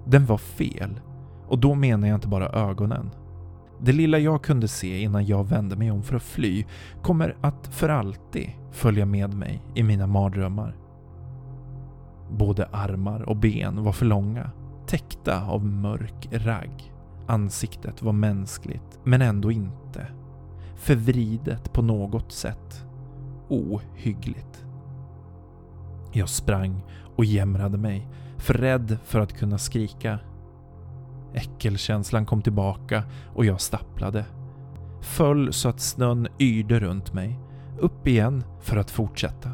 Den 0.06 0.26
var 0.26 0.38
fel, 0.38 1.00
och 1.48 1.60
då 1.60 1.76
menar 1.76 2.08
jag 2.08 2.18
inte 2.18 2.28
bara 2.28 2.50
ögonen. 2.50 3.10
Det 3.82 3.92
lilla 3.92 4.20
jag 4.20 4.44
kunde 4.44 4.68
se 4.68 5.02
innan 5.02 5.26
jag 5.26 5.50
vände 5.50 5.76
mig 5.76 5.92
om 5.92 6.04
för 6.04 6.16
att 6.16 6.24
fly 6.24 6.66
kommer 7.02 7.36
att 7.42 7.68
för 7.68 7.90
alltid 7.90 8.50
följa 8.72 9.06
med 9.06 9.34
mig 9.34 9.64
i 9.76 9.84
mina 9.84 10.08
mardrömmar. 10.08 10.76
Både 12.32 12.66
armar 12.66 13.22
och 13.22 13.36
ben 13.36 13.84
var 13.84 13.92
för 13.92 14.06
långa, 14.06 14.52
täckta 14.88 15.46
av 15.46 15.66
mörk 15.66 16.28
ragg. 16.32 16.94
Ansiktet 17.28 18.02
var 18.02 18.14
mänskligt, 18.14 19.00
men 19.04 19.22
ändå 19.22 19.52
inte. 19.52 20.08
Förvridet 20.76 21.74
på 21.74 21.82
något 21.82 22.32
sätt. 22.32 22.86
Ohyggligt. 23.50 24.66
Jag 26.12 26.30
sprang 26.30 26.84
och 27.16 27.26
jämrade 27.26 27.78
mig, 27.78 28.08
för 28.38 28.54
rädd 28.54 28.98
för 29.04 29.20
att 29.20 29.34
kunna 29.34 29.58
skrika. 29.58 30.20
Äckelkänslan 31.34 32.26
kom 32.26 32.42
tillbaka 32.42 33.04
och 33.34 33.46
jag 33.46 33.62
stapplade. 33.62 34.26
Föll 35.02 35.54
så 35.54 35.70
att 35.70 35.80
snön 35.80 36.28
yrde 36.40 36.80
runt 36.80 37.14
mig. 37.14 37.40
Upp 37.80 38.08
igen 38.08 38.44
för 38.62 38.78
att 38.78 38.92
fortsätta. 38.92 39.52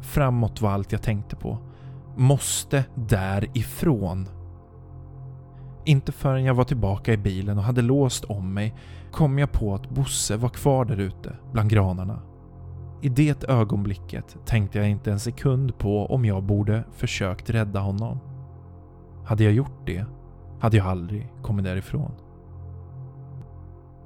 Framåt 0.00 0.60
var 0.60 0.70
allt 0.70 0.92
jag 0.92 1.02
tänkte 1.02 1.36
på. 1.36 1.58
Måste 2.16 2.84
därifrån. 2.94 4.28
Inte 5.84 6.12
förrän 6.12 6.44
jag 6.44 6.54
var 6.54 6.64
tillbaka 6.64 7.12
i 7.12 7.16
bilen 7.16 7.58
och 7.58 7.64
hade 7.64 7.82
låst 7.82 8.24
om 8.24 8.54
mig 8.54 8.74
kom 9.12 9.38
jag 9.38 9.52
på 9.52 9.74
att 9.74 9.90
Bosse 9.90 10.36
var 10.36 10.48
kvar 10.48 10.84
där 10.84 11.00
ute 11.00 11.36
bland 11.52 11.70
granarna. 11.70 12.22
I 13.04 13.08
det 13.08 13.44
ögonblicket 13.48 14.36
tänkte 14.44 14.78
jag 14.78 14.90
inte 14.90 15.12
en 15.12 15.20
sekund 15.20 15.78
på 15.78 16.06
om 16.06 16.24
jag 16.24 16.42
borde 16.42 16.84
försökt 16.92 17.50
rädda 17.50 17.80
honom. 17.80 18.18
Hade 19.24 19.44
jag 19.44 19.52
gjort 19.52 19.86
det 19.86 20.04
hade 20.60 20.76
jag 20.76 20.86
aldrig 20.86 21.32
kommit 21.42 21.64
därifrån. 21.64 22.12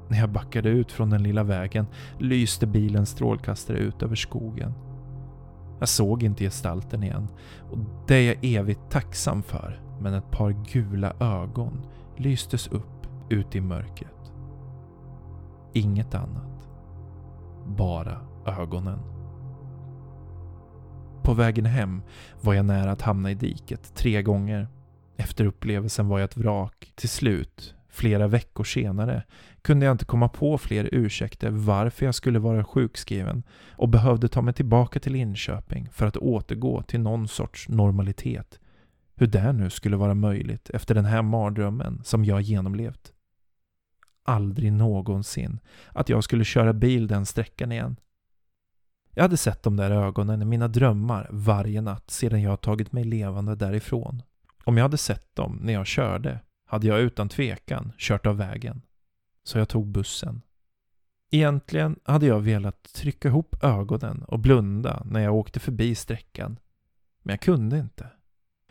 När 0.08 0.18
jag 0.18 0.30
backade 0.30 0.68
ut 0.68 0.92
från 0.92 1.10
den 1.10 1.22
lilla 1.22 1.42
vägen 1.42 1.86
lyste 2.18 2.66
bilens 2.66 3.08
strålkastare 3.08 3.78
ut 3.78 4.02
över 4.02 4.16
skogen. 4.16 4.74
Jag 5.78 5.88
såg 5.88 6.22
inte 6.22 6.44
gestalten 6.44 7.02
igen 7.02 7.28
och 7.70 7.78
det 8.06 8.14
är 8.14 8.26
jag 8.26 8.44
evigt 8.44 8.90
tacksam 8.90 9.42
för. 9.42 9.80
Men 10.00 10.14
ett 10.14 10.30
par 10.30 10.50
gula 10.72 11.12
ögon 11.20 11.80
lystes 12.16 12.68
upp 12.68 13.06
ute 13.28 13.58
i 13.58 13.60
mörkret. 13.60 14.32
Inget 15.72 16.14
annat. 16.14 16.68
Bara 17.66 18.20
ögonen. 18.48 18.98
På 21.22 21.34
vägen 21.34 21.66
hem 21.66 22.02
var 22.40 22.54
jag 22.54 22.64
nära 22.64 22.90
att 22.90 23.02
hamna 23.02 23.30
i 23.30 23.34
diket 23.34 23.94
tre 23.94 24.22
gånger. 24.22 24.68
Efter 25.16 25.44
upplevelsen 25.46 26.08
var 26.08 26.18
jag 26.18 26.24
ett 26.24 26.36
vrak. 26.36 26.92
Till 26.94 27.08
slut, 27.08 27.74
flera 27.88 28.26
veckor 28.26 28.64
senare, 28.64 29.22
kunde 29.62 29.86
jag 29.86 29.94
inte 29.94 30.04
komma 30.04 30.28
på 30.28 30.58
fler 30.58 30.88
ursäkter 30.92 31.50
varför 31.50 32.04
jag 32.04 32.14
skulle 32.14 32.38
vara 32.38 32.64
sjukskriven 32.64 33.42
och 33.70 33.88
behövde 33.88 34.28
ta 34.28 34.42
mig 34.42 34.54
tillbaka 34.54 35.00
till 35.00 35.12
Linköping 35.12 35.88
för 35.92 36.06
att 36.06 36.16
återgå 36.16 36.82
till 36.82 37.00
någon 37.00 37.28
sorts 37.28 37.68
normalitet. 37.68 38.60
Hur 39.16 39.26
det 39.26 39.52
nu 39.52 39.70
skulle 39.70 39.96
vara 39.96 40.14
möjligt 40.14 40.70
efter 40.70 40.94
den 40.94 41.04
här 41.04 41.22
mardrömmen 41.22 42.00
som 42.04 42.24
jag 42.24 42.40
genomlevt. 42.40 43.12
Aldrig 44.24 44.72
någonsin 44.72 45.60
att 45.92 46.08
jag 46.08 46.24
skulle 46.24 46.44
köra 46.44 46.72
bil 46.72 47.06
den 47.06 47.26
sträckan 47.26 47.72
igen. 47.72 47.96
Jag 49.14 49.22
hade 49.22 49.36
sett 49.36 49.62
de 49.62 49.76
där 49.76 49.90
ögonen 49.90 50.42
i 50.42 50.44
mina 50.44 50.68
drömmar 50.68 51.28
varje 51.30 51.80
natt 51.80 52.10
sedan 52.10 52.42
jag 52.42 52.60
tagit 52.60 52.92
mig 52.92 53.04
levande 53.04 53.54
därifrån. 53.54 54.22
Om 54.64 54.76
jag 54.76 54.84
hade 54.84 54.98
sett 54.98 55.36
dem 55.36 55.58
när 55.62 55.72
jag 55.72 55.86
körde 55.86 56.40
hade 56.66 56.86
jag 56.86 57.00
utan 57.00 57.28
tvekan 57.28 57.92
kört 57.98 58.26
av 58.26 58.36
vägen. 58.36 58.82
Så 59.44 59.58
jag 59.58 59.68
tog 59.68 59.86
bussen. 59.86 60.42
Egentligen 61.30 61.96
hade 62.04 62.26
jag 62.26 62.40
velat 62.40 62.82
trycka 62.94 63.28
ihop 63.28 63.64
ögonen 63.64 64.22
och 64.22 64.38
blunda 64.38 65.02
när 65.04 65.20
jag 65.20 65.34
åkte 65.34 65.60
förbi 65.60 65.94
sträckan. 65.94 66.58
Men 67.22 67.32
jag 67.32 67.40
kunde 67.40 67.78
inte. 67.78 68.06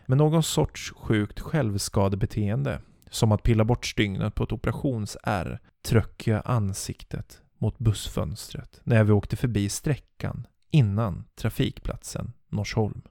Med 0.05 0.17
någon 0.17 0.43
sorts 0.43 0.93
sjukt 0.97 1.39
självskadebeteende, 1.39 2.81
som 3.09 3.31
att 3.31 3.43
pilla 3.43 3.65
bort 3.65 3.85
stygnet 3.85 4.35
på 4.35 4.43
ett 4.43 4.51
operationsärr, 4.51 5.59
tryckte 5.81 6.29
jag 6.29 6.41
ansiktet 6.45 7.41
mot 7.57 7.79
bussfönstret 7.79 8.81
när 8.83 9.03
vi 9.03 9.11
åkte 9.11 9.35
förbi 9.35 9.69
sträckan 9.69 10.47
innan 10.71 11.25
trafikplatsen 11.35 12.33
Norsholm. 12.49 13.01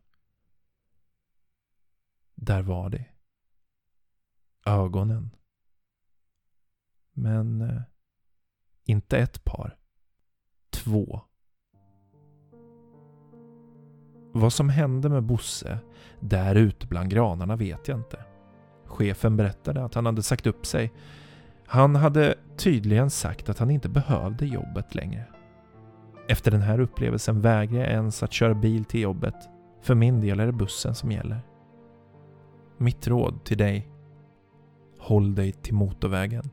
Där 2.35 2.63
var 2.63 2.91
det. 2.91 3.07
Ögonen. 4.67 5.31
Men 7.13 7.61
eh, 7.61 7.83
inte 8.85 9.19
ett 9.19 9.45
par. 9.45 9.77
Två. 10.71 11.21
Vad 14.33 14.53
som 14.53 14.69
hände 14.69 15.09
med 15.09 15.23
Bosse 15.23 15.79
där 16.21 16.55
ute 16.55 16.87
bland 16.87 17.11
granarna 17.11 17.57
vet 17.57 17.89
jag 17.89 17.99
inte. 17.99 18.25
Chefen 18.85 19.37
berättade 19.37 19.85
att 19.85 19.95
han 19.95 20.07
hade 20.07 20.23
sagt 20.23 20.47
upp 20.47 20.67
sig. 20.67 20.93
Han 21.67 21.97
hade 21.97 22.35
tydligen 22.57 23.11
sagt 23.11 23.49
att 23.49 23.59
han 23.59 23.71
inte 23.71 23.89
behövde 23.89 24.47
jobbet 24.47 24.95
längre. 24.95 25.25
Efter 26.29 26.51
den 26.51 26.61
här 26.61 26.81
upplevelsen 26.81 27.41
vägrar 27.41 27.79
jag 27.79 27.91
ens 27.91 28.23
att 28.23 28.33
köra 28.33 28.55
bil 28.55 28.85
till 28.85 29.01
jobbet. 29.01 29.35
För 29.83 29.95
min 29.95 30.21
del 30.21 30.41
är 30.41 30.47
det 30.47 30.53
bussen 30.53 30.95
som 30.95 31.13
gäller. 31.13 31.41
Mitt 32.79 33.09
råd 33.09 33.45
till 33.45 33.59
dig. 33.59 33.89
Håll 34.99 35.35
dig 35.35 35.53
till 35.53 35.75
motorvägen. 35.75 36.51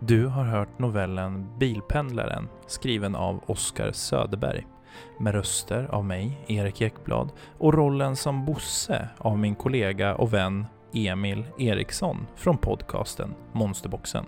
Du 0.00 0.26
har 0.26 0.44
hört 0.44 0.78
novellen 0.78 1.58
Bilpendlaren 1.58 2.48
skriven 2.66 3.14
av 3.14 3.44
Oskar 3.46 3.92
Söderberg 3.92 4.66
med 5.18 5.34
röster 5.34 5.88
av 5.90 6.04
mig, 6.04 6.38
Erik 6.46 6.80
Ekblad 6.80 7.28
och 7.58 7.74
rollen 7.74 8.16
som 8.16 8.44
Bosse 8.44 9.08
av 9.18 9.38
min 9.38 9.54
kollega 9.54 10.14
och 10.14 10.34
vän 10.34 10.66
Emil 10.92 11.44
Eriksson 11.58 12.26
från 12.36 12.58
podcasten 12.58 13.34
Monsterboxen. 13.52 14.24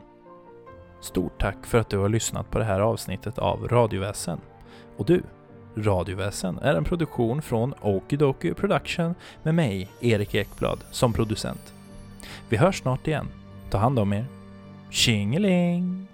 Stort 1.01 1.41
tack 1.41 1.67
för 1.67 1.79
att 1.79 1.89
du 1.89 1.99
har 1.99 2.09
lyssnat 2.09 2.51
på 2.51 2.59
det 2.59 2.65
här 2.65 2.81
avsnittet 2.81 3.39
av 3.39 3.69
Radioväsen. 3.69 4.41
Och 4.97 5.07
du, 5.07 5.23
Radioväsen 5.77 6.59
är 6.59 6.75
en 6.75 6.85
produktion 6.85 7.43
från 7.43 7.75
Okidoki 7.81 8.55
Production 8.55 9.15
med 9.43 9.55
mig, 9.55 9.89
Erik 10.01 10.35
Ekblad, 10.35 10.79
som 10.91 11.13
producent. 11.13 11.75
Vi 12.49 12.57
hörs 12.57 12.79
snart 12.79 13.07
igen. 13.07 13.29
Ta 13.71 13.79
hand 13.79 13.99
om 13.99 14.13
er. 14.13 14.25
Tjingeling! 14.91 16.10